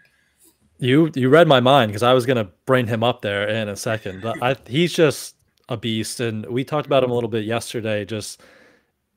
[0.78, 3.76] You you read my mind because I was gonna bring him up there in a
[3.76, 5.36] second, but I, he's just
[5.68, 8.06] a beast, and we talked about him a little bit yesterday.
[8.06, 8.42] Just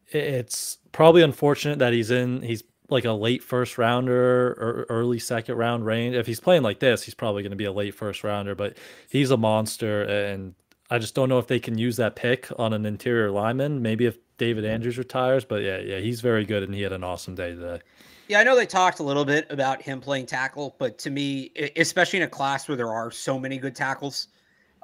[0.09, 5.55] it's probably unfortunate that he's in he's like a late first rounder or early second
[5.55, 6.15] round range.
[6.15, 8.77] If he's playing like this, he's probably going to be a late first rounder, but
[9.09, 10.55] he's a monster and
[10.89, 13.81] I just don't know if they can use that pick on an interior lineman.
[13.81, 17.03] Maybe if David Andrews retires, but yeah, yeah, he's very good and he had an
[17.03, 17.81] awesome day today.
[18.27, 21.51] Yeah, I know they talked a little bit about him playing tackle, but to me,
[21.75, 24.27] especially in a class where there are so many good tackles,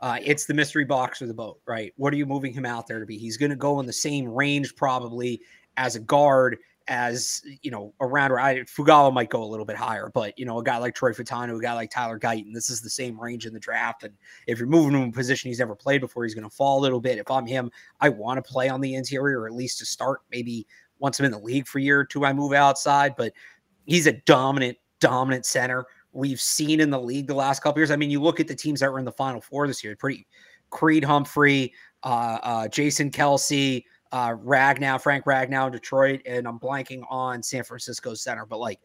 [0.02, 1.93] uh, it's the mystery box or the boat, right?
[1.98, 3.17] What are you moving him out there to be?
[3.17, 5.41] He's going to go in the same range probably
[5.78, 6.58] as a guard
[6.89, 10.45] as you know around where I Fuaga might go a little bit higher, but you
[10.45, 13.17] know a guy like Troy Fautanu, a guy like Tyler Guyton, this is the same
[13.19, 14.04] range in the draft.
[14.04, 14.13] And
[14.47, 16.80] if you're moving him in a position he's never played before, he's going to fall
[16.80, 17.19] a little bit.
[17.19, 17.71] If I'm him,
[18.02, 20.21] I want to play on the interior or at least to start.
[20.32, 20.65] Maybe
[20.97, 23.15] once I'm in the league for a year or two, I move outside.
[23.15, 23.34] But
[23.86, 25.86] he's a dominant, dominant center.
[26.12, 27.91] We've seen in the league the last couple years.
[27.91, 29.95] I mean, you look at the teams that were in the Final Four this year.
[29.95, 30.25] Pretty
[30.71, 31.71] Creed Humphrey,
[32.04, 37.63] uh, uh, Jason Kelce uh, Ragnow, Frank Ragnow in Detroit, and I'm blanking on San
[37.63, 38.80] Francisco center, but like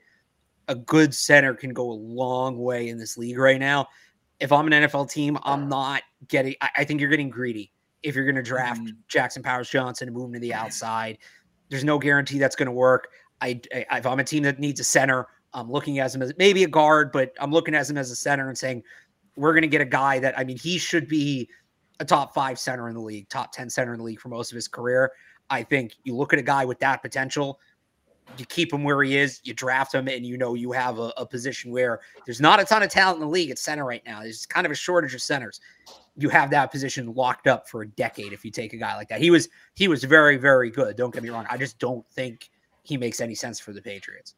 [0.69, 3.89] a good center can go a long way in this league right now.
[4.41, 8.15] If I'm an NFL team, I'm not getting, I, I think you're getting greedy if
[8.15, 8.97] you're going to draft mm-hmm.
[9.09, 11.19] Jackson Powers Johnson and move him to the outside.
[11.71, 13.09] There's no guarantee that's going to work.
[13.41, 13.61] I,
[13.91, 16.65] I, if I'm a team that needs a center, I'm looking at him as maybe
[16.65, 18.83] a guard, but I'm looking at him as a center and saying,
[19.37, 21.49] we're going to get a guy that, I mean, he should be
[22.01, 24.51] a top five center in the league, top 10 center in the league for most
[24.51, 25.13] of his career.
[25.51, 27.61] I think you look at a guy with that potential,
[28.39, 31.13] you keep him where he is, you draft him, and you know you have a,
[31.17, 34.03] a position where there's not a ton of talent in the league at center right
[34.07, 34.23] now.
[34.23, 35.61] There's kind of a shortage of centers.
[36.17, 39.09] You have that position locked up for a decade if you take a guy like
[39.09, 39.21] that.
[39.21, 40.97] He was he was very, very good.
[40.97, 41.47] Don't get me wrong.
[41.51, 42.51] I just don't think
[42.83, 44.35] he makes any sense for the Patriots.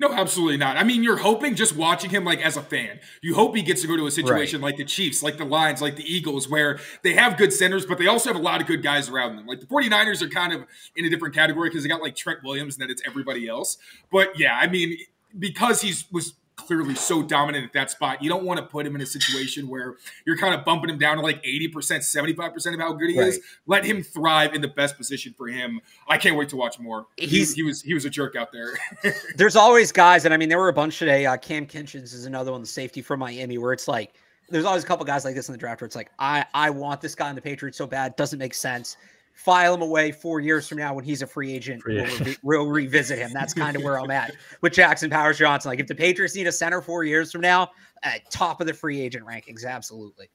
[0.00, 0.76] No, absolutely not.
[0.76, 3.00] I mean, you're hoping just watching him like as a fan.
[3.22, 4.68] You hope he gets to go to a situation right.
[4.68, 7.98] like the Chiefs, like the Lions, like the Eagles, where they have good centers, but
[7.98, 9.46] they also have a lot of good guys around them.
[9.46, 10.64] Like the 49ers are kind of
[10.96, 13.78] in a different category because they got like Trent Williams and then it's everybody else.
[14.10, 14.98] But yeah, I mean,
[15.38, 18.22] because he's was clearly so dominant at that spot.
[18.22, 20.98] You don't want to put him in a situation where you're kind of bumping him
[20.98, 23.28] down to like 80%, 75% of how good he right.
[23.28, 23.40] is.
[23.66, 25.80] Let him thrive in the best position for him.
[26.08, 27.06] I can't wait to watch more.
[27.16, 28.74] He's, he, he was he was a jerk out there.
[29.36, 31.24] there's always guys, and I mean, there were a bunch today.
[31.24, 34.14] Uh, Cam Kinchens is another one, the safety from Miami, where it's like,
[34.50, 36.70] there's always a couple guys like this in the draft where it's like, I, I
[36.70, 38.12] want this guy in the Patriots so bad.
[38.12, 38.96] It Doesn't make sense
[39.38, 41.80] file him away four years from now when he's a free agent.
[41.80, 43.30] Free we'll, re- we'll, revisit him.
[43.32, 45.70] That's kind of where I'm at with Jackson Powers Johnson.
[45.70, 47.70] Like if the Patriots need a center four years from now,
[48.02, 50.28] at top of the free agent rankings, absolutely.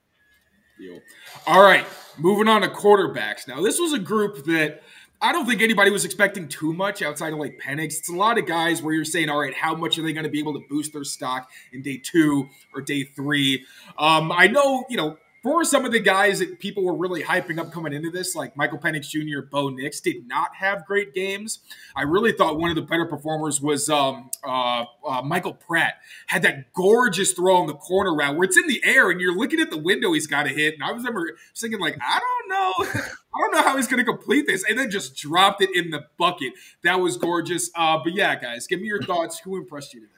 [0.80, 1.02] Deal.
[1.46, 1.86] All right,
[2.18, 3.46] moving on to quarterbacks.
[3.46, 4.82] Now this was a group that
[5.22, 7.98] I don't think anybody was expecting too much outside of like Penix.
[8.00, 10.26] It's a lot of guys where you're saying, all right, how much are they going
[10.26, 13.66] to be able to boost their stock in day two or day three?
[13.98, 17.60] Um, I know, you know, for some of the guys that people were really hyping
[17.60, 21.60] up coming into this, like Michael Penix Jr., Bo Nix, did not have great games.
[21.98, 25.96] I really thought one of the better performers was um, uh, uh, Michael Pratt.
[26.28, 29.36] Had that gorgeous throw on the corner route where it's in the air and you're
[29.36, 30.76] looking at the window he's got to hit.
[30.76, 33.02] And I was ever thinking, like, I don't know.
[33.36, 34.64] I don't know how he's going to complete this.
[34.68, 36.54] And then just dropped it in the bucket.
[36.84, 37.70] That was gorgeous.
[37.76, 39.40] Uh, but yeah, guys, give me your thoughts.
[39.40, 40.12] Who impressed you today?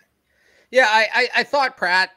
[0.69, 2.11] Yeah, I, I, I thought Pratt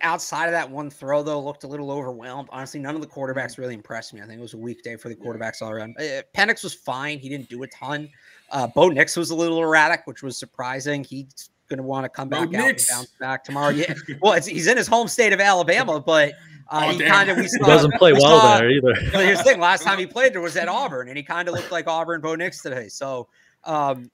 [0.00, 2.48] outside of that one throw, though, looked a little overwhelmed.
[2.50, 4.20] Honestly, none of the quarterbacks really impressed me.
[4.20, 5.96] I think it was a weak day for the quarterbacks all around.
[5.98, 7.18] Uh, Penix was fine.
[7.18, 8.08] He didn't do a ton.
[8.50, 11.04] Uh, Bo Nix was a little erratic, which was surprising.
[11.04, 13.70] He's going to want to come back out and bounce back tomorrow.
[13.70, 16.34] Yeah, well, he's in his home state of Alabama, but
[16.70, 18.94] uh, oh, he kind of doesn't play we well saw, there either.
[18.94, 21.54] here's the thing: last time he played there was at Auburn, and he kind of
[21.54, 22.88] looked like Auburn Bo Nix today.
[22.88, 23.28] So,
[23.64, 24.10] um,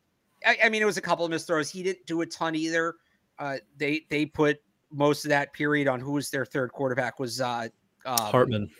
[0.46, 1.70] I, I, mean, it was a couple of missed throws.
[1.70, 2.94] He didn't do a ton either.
[3.38, 4.60] Uh, they they put
[4.92, 7.68] most of that period on who was their third quarterback was uh,
[8.06, 8.70] um, Hartman,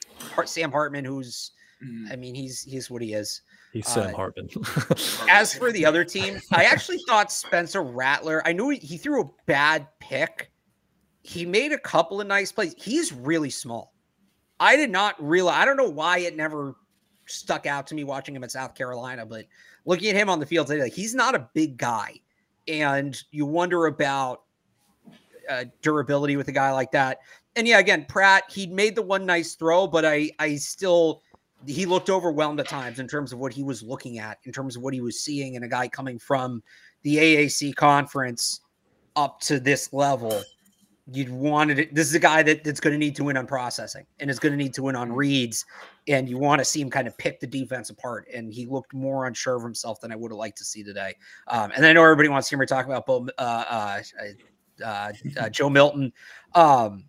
[0.45, 1.53] Sam Hartman, who's
[1.85, 2.11] mm.
[2.11, 3.43] I mean he's he's what he is.
[3.73, 4.49] He's Sam uh, Hartman.
[5.31, 8.43] as for the other team, I actually thought Spencer Rattler.
[8.47, 10.51] I knew he, he threw a bad pick.
[11.23, 12.75] He made a couple of nice plays.
[12.77, 13.95] He's really small.
[14.61, 15.57] I did not realize.
[15.57, 16.75] I don't know why it never
[17.27, 19.47] stuck out to me watching him at South Carolina, but
[19.87, 22.15] looking at him on the field today, like he's not a big guy,
[22.69, 24.43] and you wonder about
[25.49, 27.19] uh, durability with a guy like that.
[27.57, 31.23] And yeah, again, Pratt, he made the one nice throw, but I, I still,
[31.67, 34.77] he looked overwhelmed at times in terms of what he was looking at, in terms
[34.77, 36.63] of what he was seeing, and a guy coming from
[37.03, 38.61] the AAC conference
[39.17, 40.43] up to this level.
[41.13, 41.95] You'd wanted it.
[41.95, 44.39] This is a guy that, that's going to need to win on processing and is
[44.39, 45.67] going to need to win on reads.
[46.09, 48.29] And you want to see him kind of pick the defense apart.
[48.33, 51.17] And he looked more unsure of himself than I would have liked to see today.
[51.49, 54.01] Um, and I know everybody wants to hear me talk about Bo, uh, uh,
[54.85, 56.13] uh, uh, Joe Milton.
[56.55, 57.05] Um,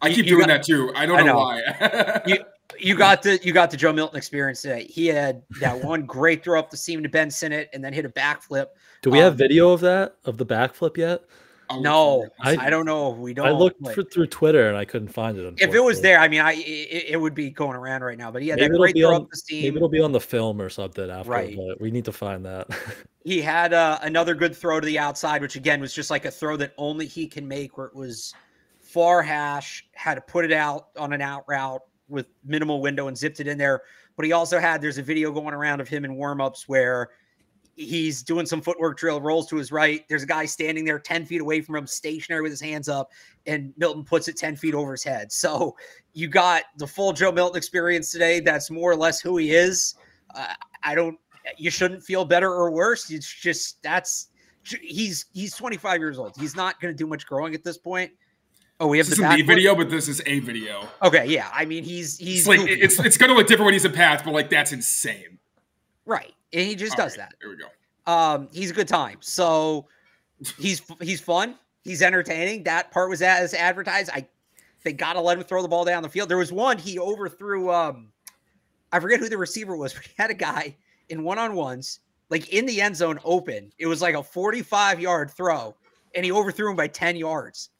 [0.00, 0.92] I keep doing got, that too.
[0.94, 2.22] I don't I know, know, why.
[2.26, 2.38] you
[2.78, 4.84] you got the you got the Joe Milton experience today.
[4.84, 8.04] He had that one great throw up the seam to Ben Sinnott and then hit
[8.04, 8.66] a backflip.
[9.02, 11.22] Do we um, have video of that of the backflip yet?
[11.70, 12.58] I'll No, look for it.
[12.58, 13.10] I- I, don't know.
[13.10, 13.46] We don't.
[13.46, 15.54] I looked but for, through Twitter and I couldn't find it.
[15.60, 18.30] if it was there, I mean, I it, it would be going around right now.
[18.30, 20.00] But he had Maybe that it'll great be throw on- up the maybe it'll be
[20.00, 21.30] on the film or something after.
[21.30, 21.56] Right.
[21.56, 22.68] But we need to find that.
[23.28, 26.30] He had uh, another good throw to the outside, which again was just like a
[26.30, 28.32] throw that only he can make, where it was
[28.80, 33.18] far hash, had to put it out on an out route with minimal window and
[33.18, 33.82] zipped it in there.
[34.16, 37.10] But he also had there's a video going around of him in warmups where
[37.76, 40.08] he's doing some footwork drill, rolls to his right.
[40.08, 43.10] There's a guy standing there 10 feet away from him, stationary with his hands up,
[43.44, 45.30] and Milton puts it 10 feet over his head.
[45.32, 45.76] So
[46.14, 48.40] you got the full Joe Milton experience today.
[48.40, 49.96] That's more or less who he is.
[50.34, 51.18] Uh, I don't,
[51.56, 53.10] you shouldn't feel better or worse.
[53.10, 54.28] It's just that's,
[54.82, 56.36] he's, he's 25 years old.
[56.38, 58.12] He's not going to do much growing at this point.
[58.80, 59.54] Oh, we have This the isn't the back foot?
[59.54, 60.86] video, but this is a video.
[61.02, 61.50] Okay, yeah.
[61.52, 62.74] I mean, he's he's It's like goofy.
[62.80, 65.38] it's it's gonna look different when he's in path, but like that's insane.
[66.06, 67.34] right, and he just All does right, that.
[67.40, 67.66] There we go.
[68.06, 69.16] Um, he's a good time.
[69.20, 69.88] So
[70.58, 71.56] he's he's fun.
[71.82, 72.62] He's entertaining.
[72.64, 74.10] That part was as advertised.
[74.14, 74.28] I
[74.84, 76.28] they got to let him throw the ball down the field.
[76.28, 77.72] There was one he overthrew.
[77.72, 78.12] Um,
[78.92, 80.76] I forget who the receiver was, but he had a guy
[81.08, 82.00] in one on ones,
[82.30, 83.72] like in the end zone, open.
[83.78, 85.74] It was like a forty-five yard throw,
[86.14, 87.70] and he overthrew him by ten yards,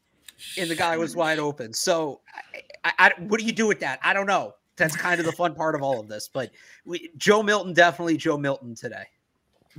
[0.57, 1.73] and the guy was wide open.
[1.73, 2.21] So,
[2.55, 3.99] I, I, I, what do you do with that?
[4.03, 4.55] I don't know.
[4.77, 6.31] That's kind of the fun part of all of this.
[6.33, 6.53] But
[6.85, 9.05] we, Joe Milton, definitely Joe Milton today.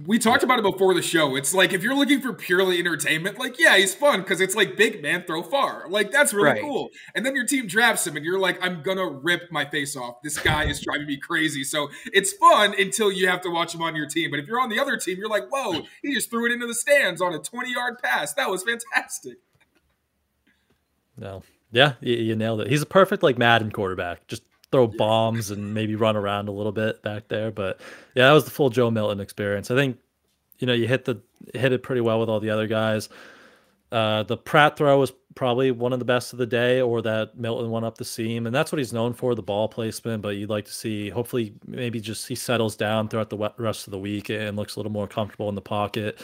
[0.05, 1.35] We talked about it before the show.
[1.35, 4.77] It's like if you're looking for purely entertainment, like yeah, he's fun because it's like
[4.77, 5.89] big man throw far.
[5.89, 6.61] Like that's really Right.
[6.61, 6.89] cool.
[7.15, 10.21] And then your team drafts him, and you're like, I'm gonna rip my face off.
[10.23, 11.63] This guy is driving me crazy.
[11.63, 14.31] So it's fun until you have to watch him on your team.
[14.31, 16.67] But if you're on the other team, you're like, whoa, he just threw it into
[16.67, 18.33] the stands on a 20 yard pass.
[18.35, 19.37] That was fantastic.
[21.17, 21.43] no.
[21.71, 22.67] Yeah, you, you nailed it.
[22.67, 24.25] He's a perfect like Madden quarterback.
[24.27, 24.41] Just
[24.71, 27.51] throw bombs and maybe run around a little bit back there.
[27.51, 27.79] But
[28.15, 29.71] yeah, that was the full Joe Milton experience.
[29.71, 29.97] I think
[30.59, 31.21] you know you hit the
[31.53, 33.09] hit it pretty well with all the other guys.
[33.91, 37.37] Uh, the Pratt throw was probably one of the best of the day, or that
[37.37, 40.21] Milton went up the seam, and that's what he's known for—the ball placement.
[40.21, 43.91] But you'd like to see, hopefully, maybe just he settles down throughout the rest of
[43.91, 46.19] the week and looks a little more comfortable in the pocket.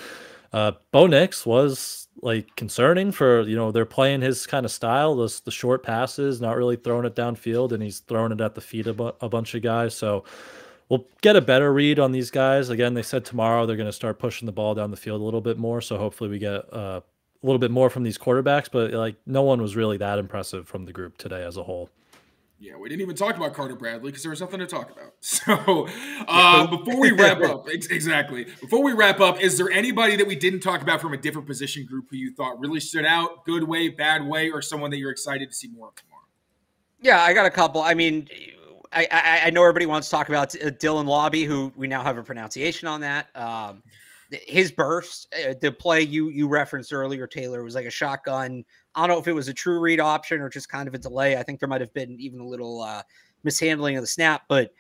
[0.54, 5.16] Uh, Bo Nix was like concerning for you know they're playing his kind of style,
[5.16, 8.62] the the short passes, not really throwing it downfield, and he's throwing it at the
[8.62, 9.96] feet of a, bunch of guys.
[9.96, 10.24] So
[10.90, 12.70] we'll get a better read on these guys.
[12.70, 15.24] Again, they said tomorrow they're going to start pushing the ball down the field a
[15.24, 15.82] little bit more.
[15.82, 18.70] So hopefully we get uh, a little bit more from these quarterbacks.
[18.72, 21.90] But like no one was really that impressive from the group today as a whole.
[22.66, 25.14] Yeah, we didn't even talk about Carter Bradley because there was nothing to talk about.
[25.22, 25.88] So,
[26.28, 28.46] uh, before we wrap up, ex- exactly.
[28.60, 31.46] Before we wrap up, is there anybody that we didn't talk about from a different
[31.46, 34.98] position group who you thought really stood out, good way, bad way, or someone that
[34.98, 36.24] you're excited to see more of tomorrow?
[37.02, 37.82] Yeah, I got a couple.
[37.82, 38.28] I mean,
[38.92, 42.02] I, I, I know everybody wants to talk about uh, Dylan Laube, who we now
[42.02, 43.28] have a pronunciation on that.
[43.36, 43.84] Um,
[44.32, 48.66] his burst, uh, the play you you referenced earlier, Taylor, was like a shotgun.
[48.96, 50.98] I don't know if it was a true read option or just kind of a
[50.98, 51.38] delay.
[51.38, 53.04] I think there might have been even a little uh,
[53.44, 54.72] mishandling of the snap, but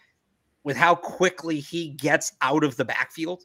[0.63, 3.43] with how quickly he gets out of the backfield,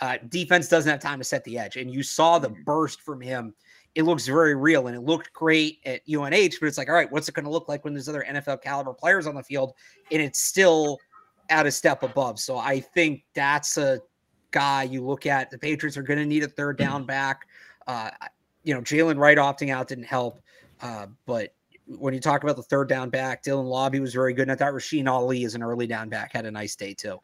[0.00, 1.76] uh, defense doesn't have time to set the edge.
[1.76, 2.64] And you saw the Mhm.
[2.64, 3.54] burst from him.
[3.94, 7.10] It looks very real and it looked great at UNH, but it's like, all right,
[7.10, 9.74] what's it going to look like when there's other NFL caliber players on the field?
[10.10, 10.98] And it's still
[11.50, 12.38] at a step above.
[12.38, 14.00] So I think that's a
[14.52, 15.50] guy you look at.
[15.50, 17.46] The Patriots are going to need a third down back.
[17.86, 18.10] Uh,
[18.62, 20.40] you know, Jaylen Wright opting out didn't help.
[20.82, 21.54] Uh, but
[21.86, 24.42] when you talk about the third down back, Dylan Laube was very good.
[24.42, 27.18] And I thought Rasheen Ali is an early down back had a nice day too.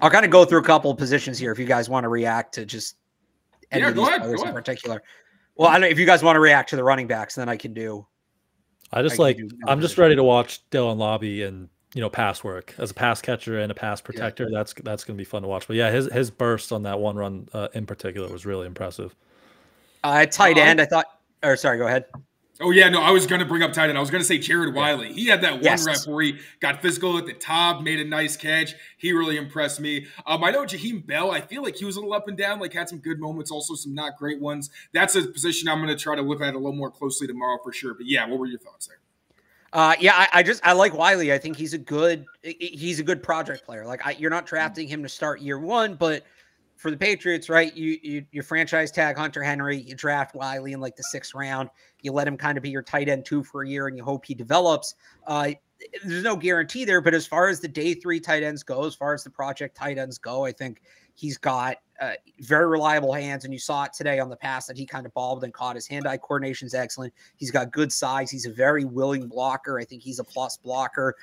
[0.00, 2.08] I'll kind of go through a couple of positions here if you guys want to
[2.08, 2.96] react to just
[3.70, 5.02] any Yeah, of these ahead, players in particular.
[5.56, 7.48] Well, I don't know if you guys want to react to the running backs, then
[7.48, 8.06] I can do.
[8.92, 12.44] I just can like I'm just ready to watch Dylan Laube and you know pass
[12.44, 14.48] work as a pass catcher and a pass protector.
[14.50, 15.66] That's that's gonna be fun to watch.
[15.66, 19.14] But yeah, his his burst on that one run uh, in particular was really impressive.
[20.02, 21.06] Uh, tight end, I thought.
[21.42, 22.06] Or sorry, go ahead.
[22.60, 23.96] Oh yeah, no, I was going to bring up tight end.
[23.96, 25.12] I was going to say Jared Wiley.
[25.12, 25.86] He had that one Yes.
[25.86, 28.74] rep where he got physical at the top, made a nice catch.
[28.96, 30.06] He really impressed me.
[30.26, 31.30] Um, I know Jaheim Bell.
[31.30, 32.58] I feel like he was a little up and down.
[32.58, 34.70] Like had some good moments, also some not great ones.
[34.92, 37.58] That's a position I'm going to try to look at a little more closely tomorrow
[37.62, 37.94] for sure.
[37.94, 38.98] But yeah, what were your thoughts there?
[39.72, 41.32] Uh, yeah, I, I just I like Wiley.
[41.32, 43.84] I think he's a good he's a good project player.
[43.86, 46.24] Like I, you're not drafting him to start year one, but
[46.78, 47.74] for the Patriots, right?
[47.76, 51.68] You you franchise tag Hunter Henry, you draft Wiley in like the sixth round.
[52.02, 54.04] You let him kind of be your tight end two for a year, and you
[54.04, 54.94] hope he develops.
[55.26, 55.50] Uh,
[56.04, 58.94] there's no guarantee there, but as far as the day three tight ends go, as
[58.94, 60.80] far as the project tight ends go, I think
[61.14, 64.76] he's got uh, very reliable hands, and you saw it today on the pass that
[64.76, 65.74] he kind of balled and caught.
[65.74, 67.12] His hand-eye coordination's excellent.
[67.36, 68.30] He's got good size.
[68.30, 69.80] He's a very willing blocker.
[69.80, 71.16] I think he's a plus blocker.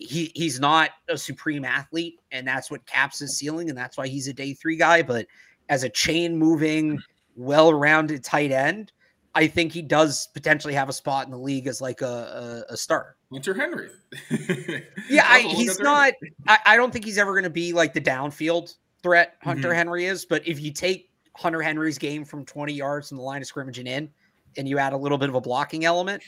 [0.00, 4.08] He he's not a supreme athlete, and that's what caps his ceiling, and that's why
[4.08, 5.02] he's a day three guy.
[5.02, 5.26] But
[5.68, 6.98] as a chain moving,
[7.36, 8.92] well-rounded tight end,
[9.34, 12.72] I think he does potentially have a spot in the league as like a, a,
[12.72, 13.16] a starter.
[13.30, 13.90] Hunter Henry.
[15.08, 16.14] yeah, I, he's not.
[16.48, 19.76] I, I, don't think he's ever going to be like the downfield threat Hunter mm-hmm.
[19.76, 20.24] Henry is.
[20.24, 23.78] But if you take Hunter Henry's game from 20 yards from the line of scrimmage
[23.78, 24.10] and in,
[24.56, 26.22] and you add a little bit of a blocking element,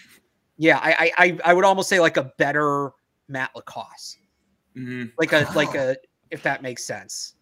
[0.58, 2.90] yeah, I I, I would almost say like a better
[3.32, 4.18] Matt LaCosse,
[4.76, 5.06] mm-hmm.
[5.18, 5.96] like a like a
[6.30, 7.34] if that makes sense.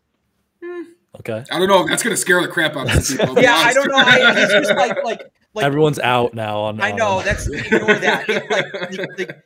[0.64, 0.82] Hmm.
[1.18, 1.44] Okay.
[1.50, 1.86] I don't know.
[1.86, 3.42] That's gonna scare the crap out of people.
[3.42, 3.96] yeah, I don't know.
[3.96, 5.22] I, he's just like like
[5.54, 6.58] like everyone's out now.
[6.58, 8.28] On I know on, that's ignore that.
[8.50, 9.44] like, like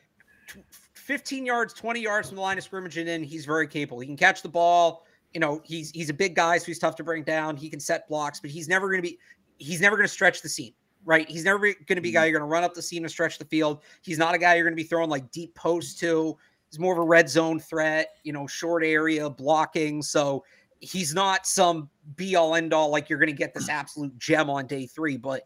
[0.93, 3.99] 15 yards, 20 yards from the line of scrimmage, and in, he's very capable.
[3.99, 5.05] He can catch the ball.
[5.33, 7.57] You know, he's he's a big guy, so he's tough to bring down.
[7.57, 9.17] He can set blocks, but he's never going to be
[9.57, 10.73] he's never going to stretch the seam,
[11.05, 11.29] right?
[11.29, 12.31] He's never going to be a guy mm-hmm.
[12.31, 13.83] you're going to run up the seam and stretch the field.
[14.01, 16.37] He's not a guy you're going to be throwing like deep posts to.
[16.69, 20.01] He's more of a red zone threat, you know, short area blocking.
[20.01, 20.43] So
[20.79, 24.49] he's not some be all end all like you're going to get this absolute gem
[24.49, 25.43] on day three, but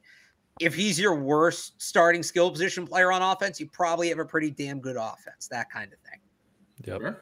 [0.60, 4.52] if he's your worst starting skill position player on offense, you probably have a pretty
[4.52, 5.48] damn good offense.
[5.50, 6.20] That kind of thing.
[6.86, 7.02] Yep.
[7.02, 7.22] Sure.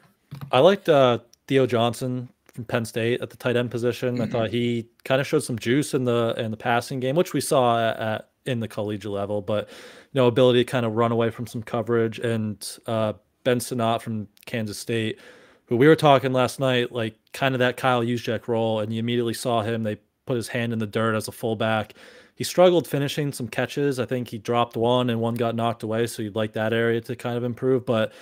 [0.52, 4.14] I liked uh, Theo Johnson from Penn State at the tight end position.
[4.14, 4.22] Mm-hmm.
[4.22, 7.32] I thought he kind of showed some juice in the in the passing game, which
[7.32, 10.94] we saw at, at, in the collegiate level, but you know, ability to kind of
[10.94, 12.18] run away from some coverage.
[12.18, 13.14] And uh,
[13.44, 15.18] Ben Sinnott from Kansas State,
[15.66, 18.98] who we were talking last night, like kind of that Kyle Juszczyk role, and you
[18.98, 19.82] immediately saw him.
[19.82, 21.94] They put his hand in the dirt as a fullback
[22.38, 23.98] he struggled finishing some catches.
[23.98, 26.06] I think he dropped one and one got knocked away.
[26.06, 27.84] So you'd like that area to kind of improve.
[27.84, 28.12] But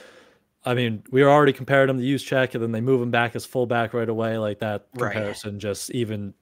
[0.64, 3.36] I mean, we were already comparing him to Juszczyk, and then they move him back
[3.36, 4.38] as fullback right away.
[4.38, 5.60] Like that comparison right.
[5.60, 6.32] just even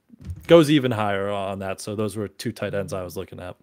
[0.46, 1.80] goes even higher on that.
[1.80, 3.56] So those were two tight ends I was looking at.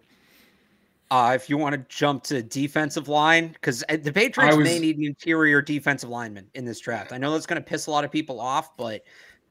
[1.10, 4.64] Uh, if you want to jump to defensive line, because uh, the Patriots was...
[4.64, 7.12] may need an interior defensive lineman in this draft.
[7.12, 9.02] I know that's going to piss a lot of people off, but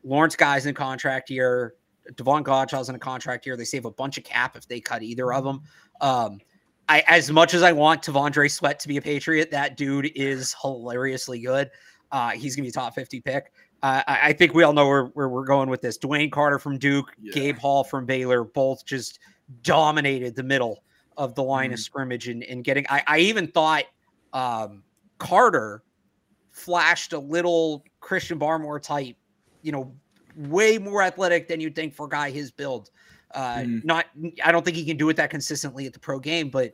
[0.04, 1.76] Lawrence Guy's in contract year.
[2.16, 3.56] Davon Godchaux's in a contract here.
[3.56, 5.62] They save a bunch of cap if they cut either of them.
[6.02, 6.40] Um,
[6.90, 10.56] I, as much as I want T'Vondre Sweat to be a Patriot, that dude is
[10.62, 11.70] hilariously good.
[12.12, 13.54] Uh, he's gonna be top 50 pick.
[13.84, 15.98] Uh, I, think we all know where, where, we're going with this.
[15.98, 17.34] DeWayne Carter from Duke, yeah.
[17.34, 19.20] Gabe Hall from Baylor, both just
[19.64, 20.84] dominated the middle
[21.18, 21.74] of the line mm-hmm.
[21.74, 22.86] of scrimmage and, and getting.
[22.90, 23.86] I, I even thought
[24.34, 24.84] um,
[25.18, 25.84] Carter
[26.52, 29.16] flashed a little Christian Barmore type,
[29.64, 29.92] you know,
[30.36, 32.92] way more athletic than you'd think for a guy his build.
[33.34, 33.84] Uh, mm.
[33.84, 34.06] Not,
[34.44, 36.74] I don't think he can do it that consistently at the pro game, but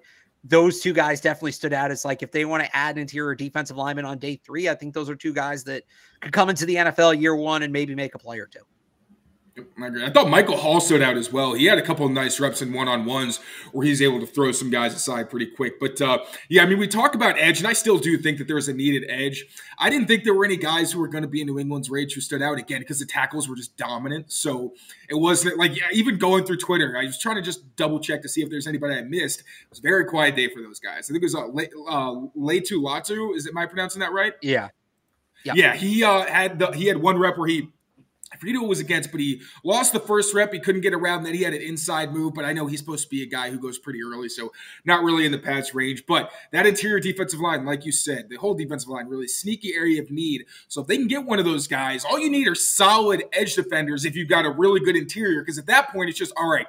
[0.50, 3.36] those two guys definitely stood out as like if they want to add an interior
[3.36, 5.84] defensive lineman on day three, I think those are two guys that
[6.22, 8.62] could come into the NFL year one and maybe make a play or two.
[9.82, 10.06] I agree.
[10.06, 11.54] I thought Michael Hall stood out as well.
[11.54, 13.40] He had a couple of nice reps in one on ones
[13.72, 15.80] where he's able to throw some guys aside pretty quick.
[15.80, 18.48] But uh, yeah, I mean, we talk about edge, and I still do think that
[18.48, 19.46] there's a needed edge.
[19.80, 21.90] I didn't think there were any guys who were going to be in New England's
[21.90, 24.32] rage who stood out again because the tackles were just dominant.
[24.32, 24.74] So
[25.10, 28.30] it wasn't like even going through Twitter, I was trying to just double check to
[28.30, 29.40] see if there's anybody I missed.
[29.40, 31.10] It was a very quiet day for those guys.
[31.10, 33.36] I think it was uh, uh, Laiatu Latu.
[33.36, 34.34] Is it am I pronouncing that right?
[34.42, 34.70] Yeah.
[35.44, 37.70] Yeah, yeah he uh, had the, he had one rep where he
[38.34, 40.52] I forget who it was against, but he lost the first rep.
[40.52, 41.24] He couldn't get around.
[41.24, 43.50] Then he had an inside move, but I know he's supposed to be a guy
[43.50, 44.52] who goes pretty early, so
[44.84, 46.06] not really in the pass range.
[46.06, 50.02] But that interior defensive line, like you said, the whole defensive line, really sneaky area
[50.02, 50.46] of need.
[50.68, 53.56] So if they can get one of those guys, all you need are solid edge
[53.56, 56.50] defenders if you've got a really good interior, because at that point, it's just, all
[56.50, 56.68] right,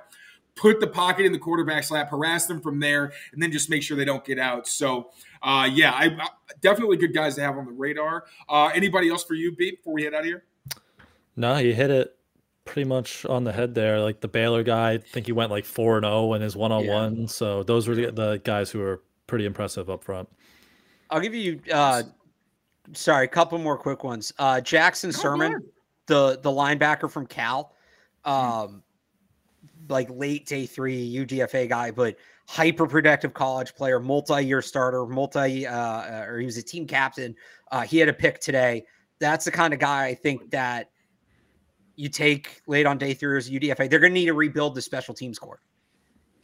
[0.55, 3.83] put the pocket in the quarterback's lap, harass them from there, and then just make
[3.83, 4.69] sure they don't get out.
[4.69, 5.11] So,
[5.43, 6.29] uh, yeah, I, I,
[6.61, 8.25] definitely good guys to have on the radar.
[8.49, 10.45] Uh, anybody else for you, Beat, before we head out of here?
[11.39, 12.17] No, he hit it
[12.65, 14.01] pretty much on the head there.
[14.01, 16.73] Like the Baylor guy, I think he went like 4 and 0 in his one
[16.73, 17.29] on one.
[17.29, 20.29] So those were the, the, guys who were pretty impressive up front.
[21.11, 22.03] I'll give you uh
[22.93, 24.33] sorry, a couple more quick ones.
[24.39, 25.63] Uh Jackson Sirmon,
[26.07, 27.73] the the linebacker from Cal.
[28.25, 28.83] Um
[29.89, 32.17] like late day 3 UDFA guy, but
[32.49, 37.35] hyper productive college player, multi-year starter, multi uh or he was a team captain.
[37.71, 38.85] Uh he had a pick today.
[39.21, 40.91] That's the kind of guy I think that
[41.99, 44.77] you take late on day three as a UDFA, they're going to need to rebuild
[44.77, 45.61] the special teams core.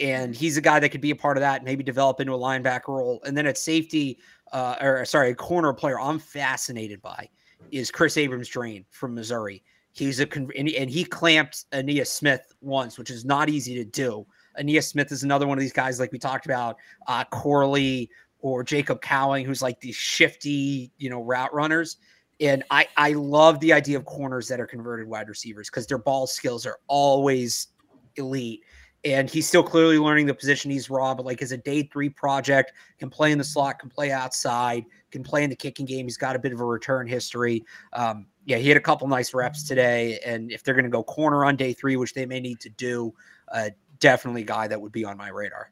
[0.00, 2.38] And he's a guy that could be a part of that, maybe develop into a
[2.38, 3.20] linebacker role.
[3.24, 4.18] And then at safety,
[4.52, 7.28] uh, or sorry, a corner player I'm fascinated by
[7.70, 9.62] is Kris Abrams Draine from Missouri.
[9.92, 14.26] He's a and, he clamped Ainias Smith once, which is not easy to do.
[14.60, 18.64] Ainias Smith is another one of these guys, like we talked about, uh, Corley or
[18.64, 21.98] Jacob Cowing, who's like these shifty, you know, route runners.
[22.40, 25.98] And I, I love the idea of corners that are converted wide receivers because their
[25.98, 27.68] ball skills are always
[28.16, 28.62] elite.
[29.04, 32.08] And he's still clearly learning the position he's raw, but like as a day three
[32.08, 36.06] project, can play in the slot, can play outside, can play in the kicking game.
[36.06, 37.62] He's got a bit of a return history.
[37.92, 40.18] Um, yeah, he had a couple nice reps today.
[40.24, 42.70] And if they're going to go corner on day three, which they may need to
[42.70, 43.12] do,
[43.52, 45.70] uh, definitely a guy that would be on my radar.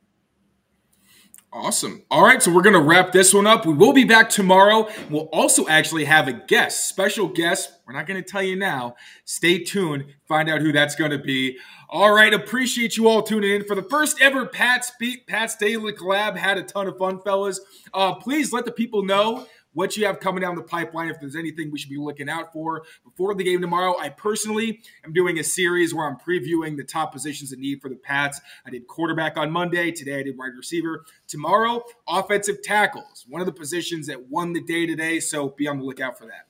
[1.54, 2.02] Awesome.
[2.10, 3.66] All right, so we're going to wrap this one up.
[3.66, 4.88] We will be back tomorrow.
[5.10, 7.70] We'll also actually have a guest, special guest.
[7.86, 8.94] We're not going to tell you now.
[9.26, 11.58] Stay tuned, find out who that's going to be.
[11.90, 15.92] All right, appreciate you all tuning in for the first ever Pat's Beat Pat's Daily
[15.92, 16.38] collab.
[16.38, 17.60] Had a ton of fun, fellas.
[17.92, 21.36] Uh, please let the people know what you have coming down the pipeline, if there's
[21.36, 23.96] anything we should be looking out for before the game tomorrow.
[23.98, 27.88] I personally am doing a series where I'm previewing the top positions in need for
[27.88, 28.40] the Pats.
[28.66, 29.90] I did quarterback on Monday.
[29.90, 31.04] Today I did wide receiver.
[31.28, 35.20] Tomorrow, offensive tackles, one of the positions that won the day today.
[35.20, 36.46] So be on the lookout for that.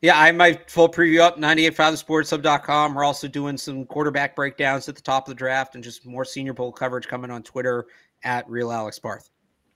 [0.00, 2.94] Yeah, I have my full preview up, 985thesportshub.com.
[2.94, 6.24] We're also doing some quarterback breakdowns at the top of the draft and just more
[6.24, 7.86] senior bowl coverage coming on Twitter
[8.22, 9.28] at Real Alex Barth.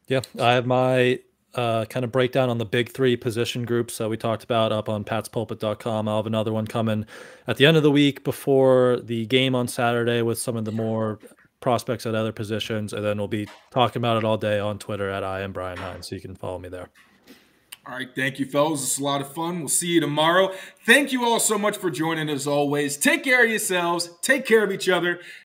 [0.07, 1.19] Yeah, I have my
[1.55, 4.89] uh, kind of breakdown on the big three position groups that we talked about up
[4.89, 6.09] on patspulpit.com.
[6.09, 7.07] I'll have another one coming
[7.47, 10.73] at the end of the week before the game on Saturday with some of the
[10.73, 11.19] more
[11.61, 12.93] prospects at other positions.
[12.93, 15.79] And then we'll be talking about it all day on Twitter at I am Brian
[15.79, 16.09] Hines.
[16.09, 16.91] So you can follow me there.
[17.85, 18.09] All right.
[18.15, 18.83] Thank you, fellas.
[18.85, 19.59] It's a lot of fun.
[19.59, 20.53] We'll see you tomorrow.
[20.87, 22.97] Thank you all so much for joining as always.
[22.97, 24.09] Take care of yourselves.
[24.23, 25.19] Take care of each other.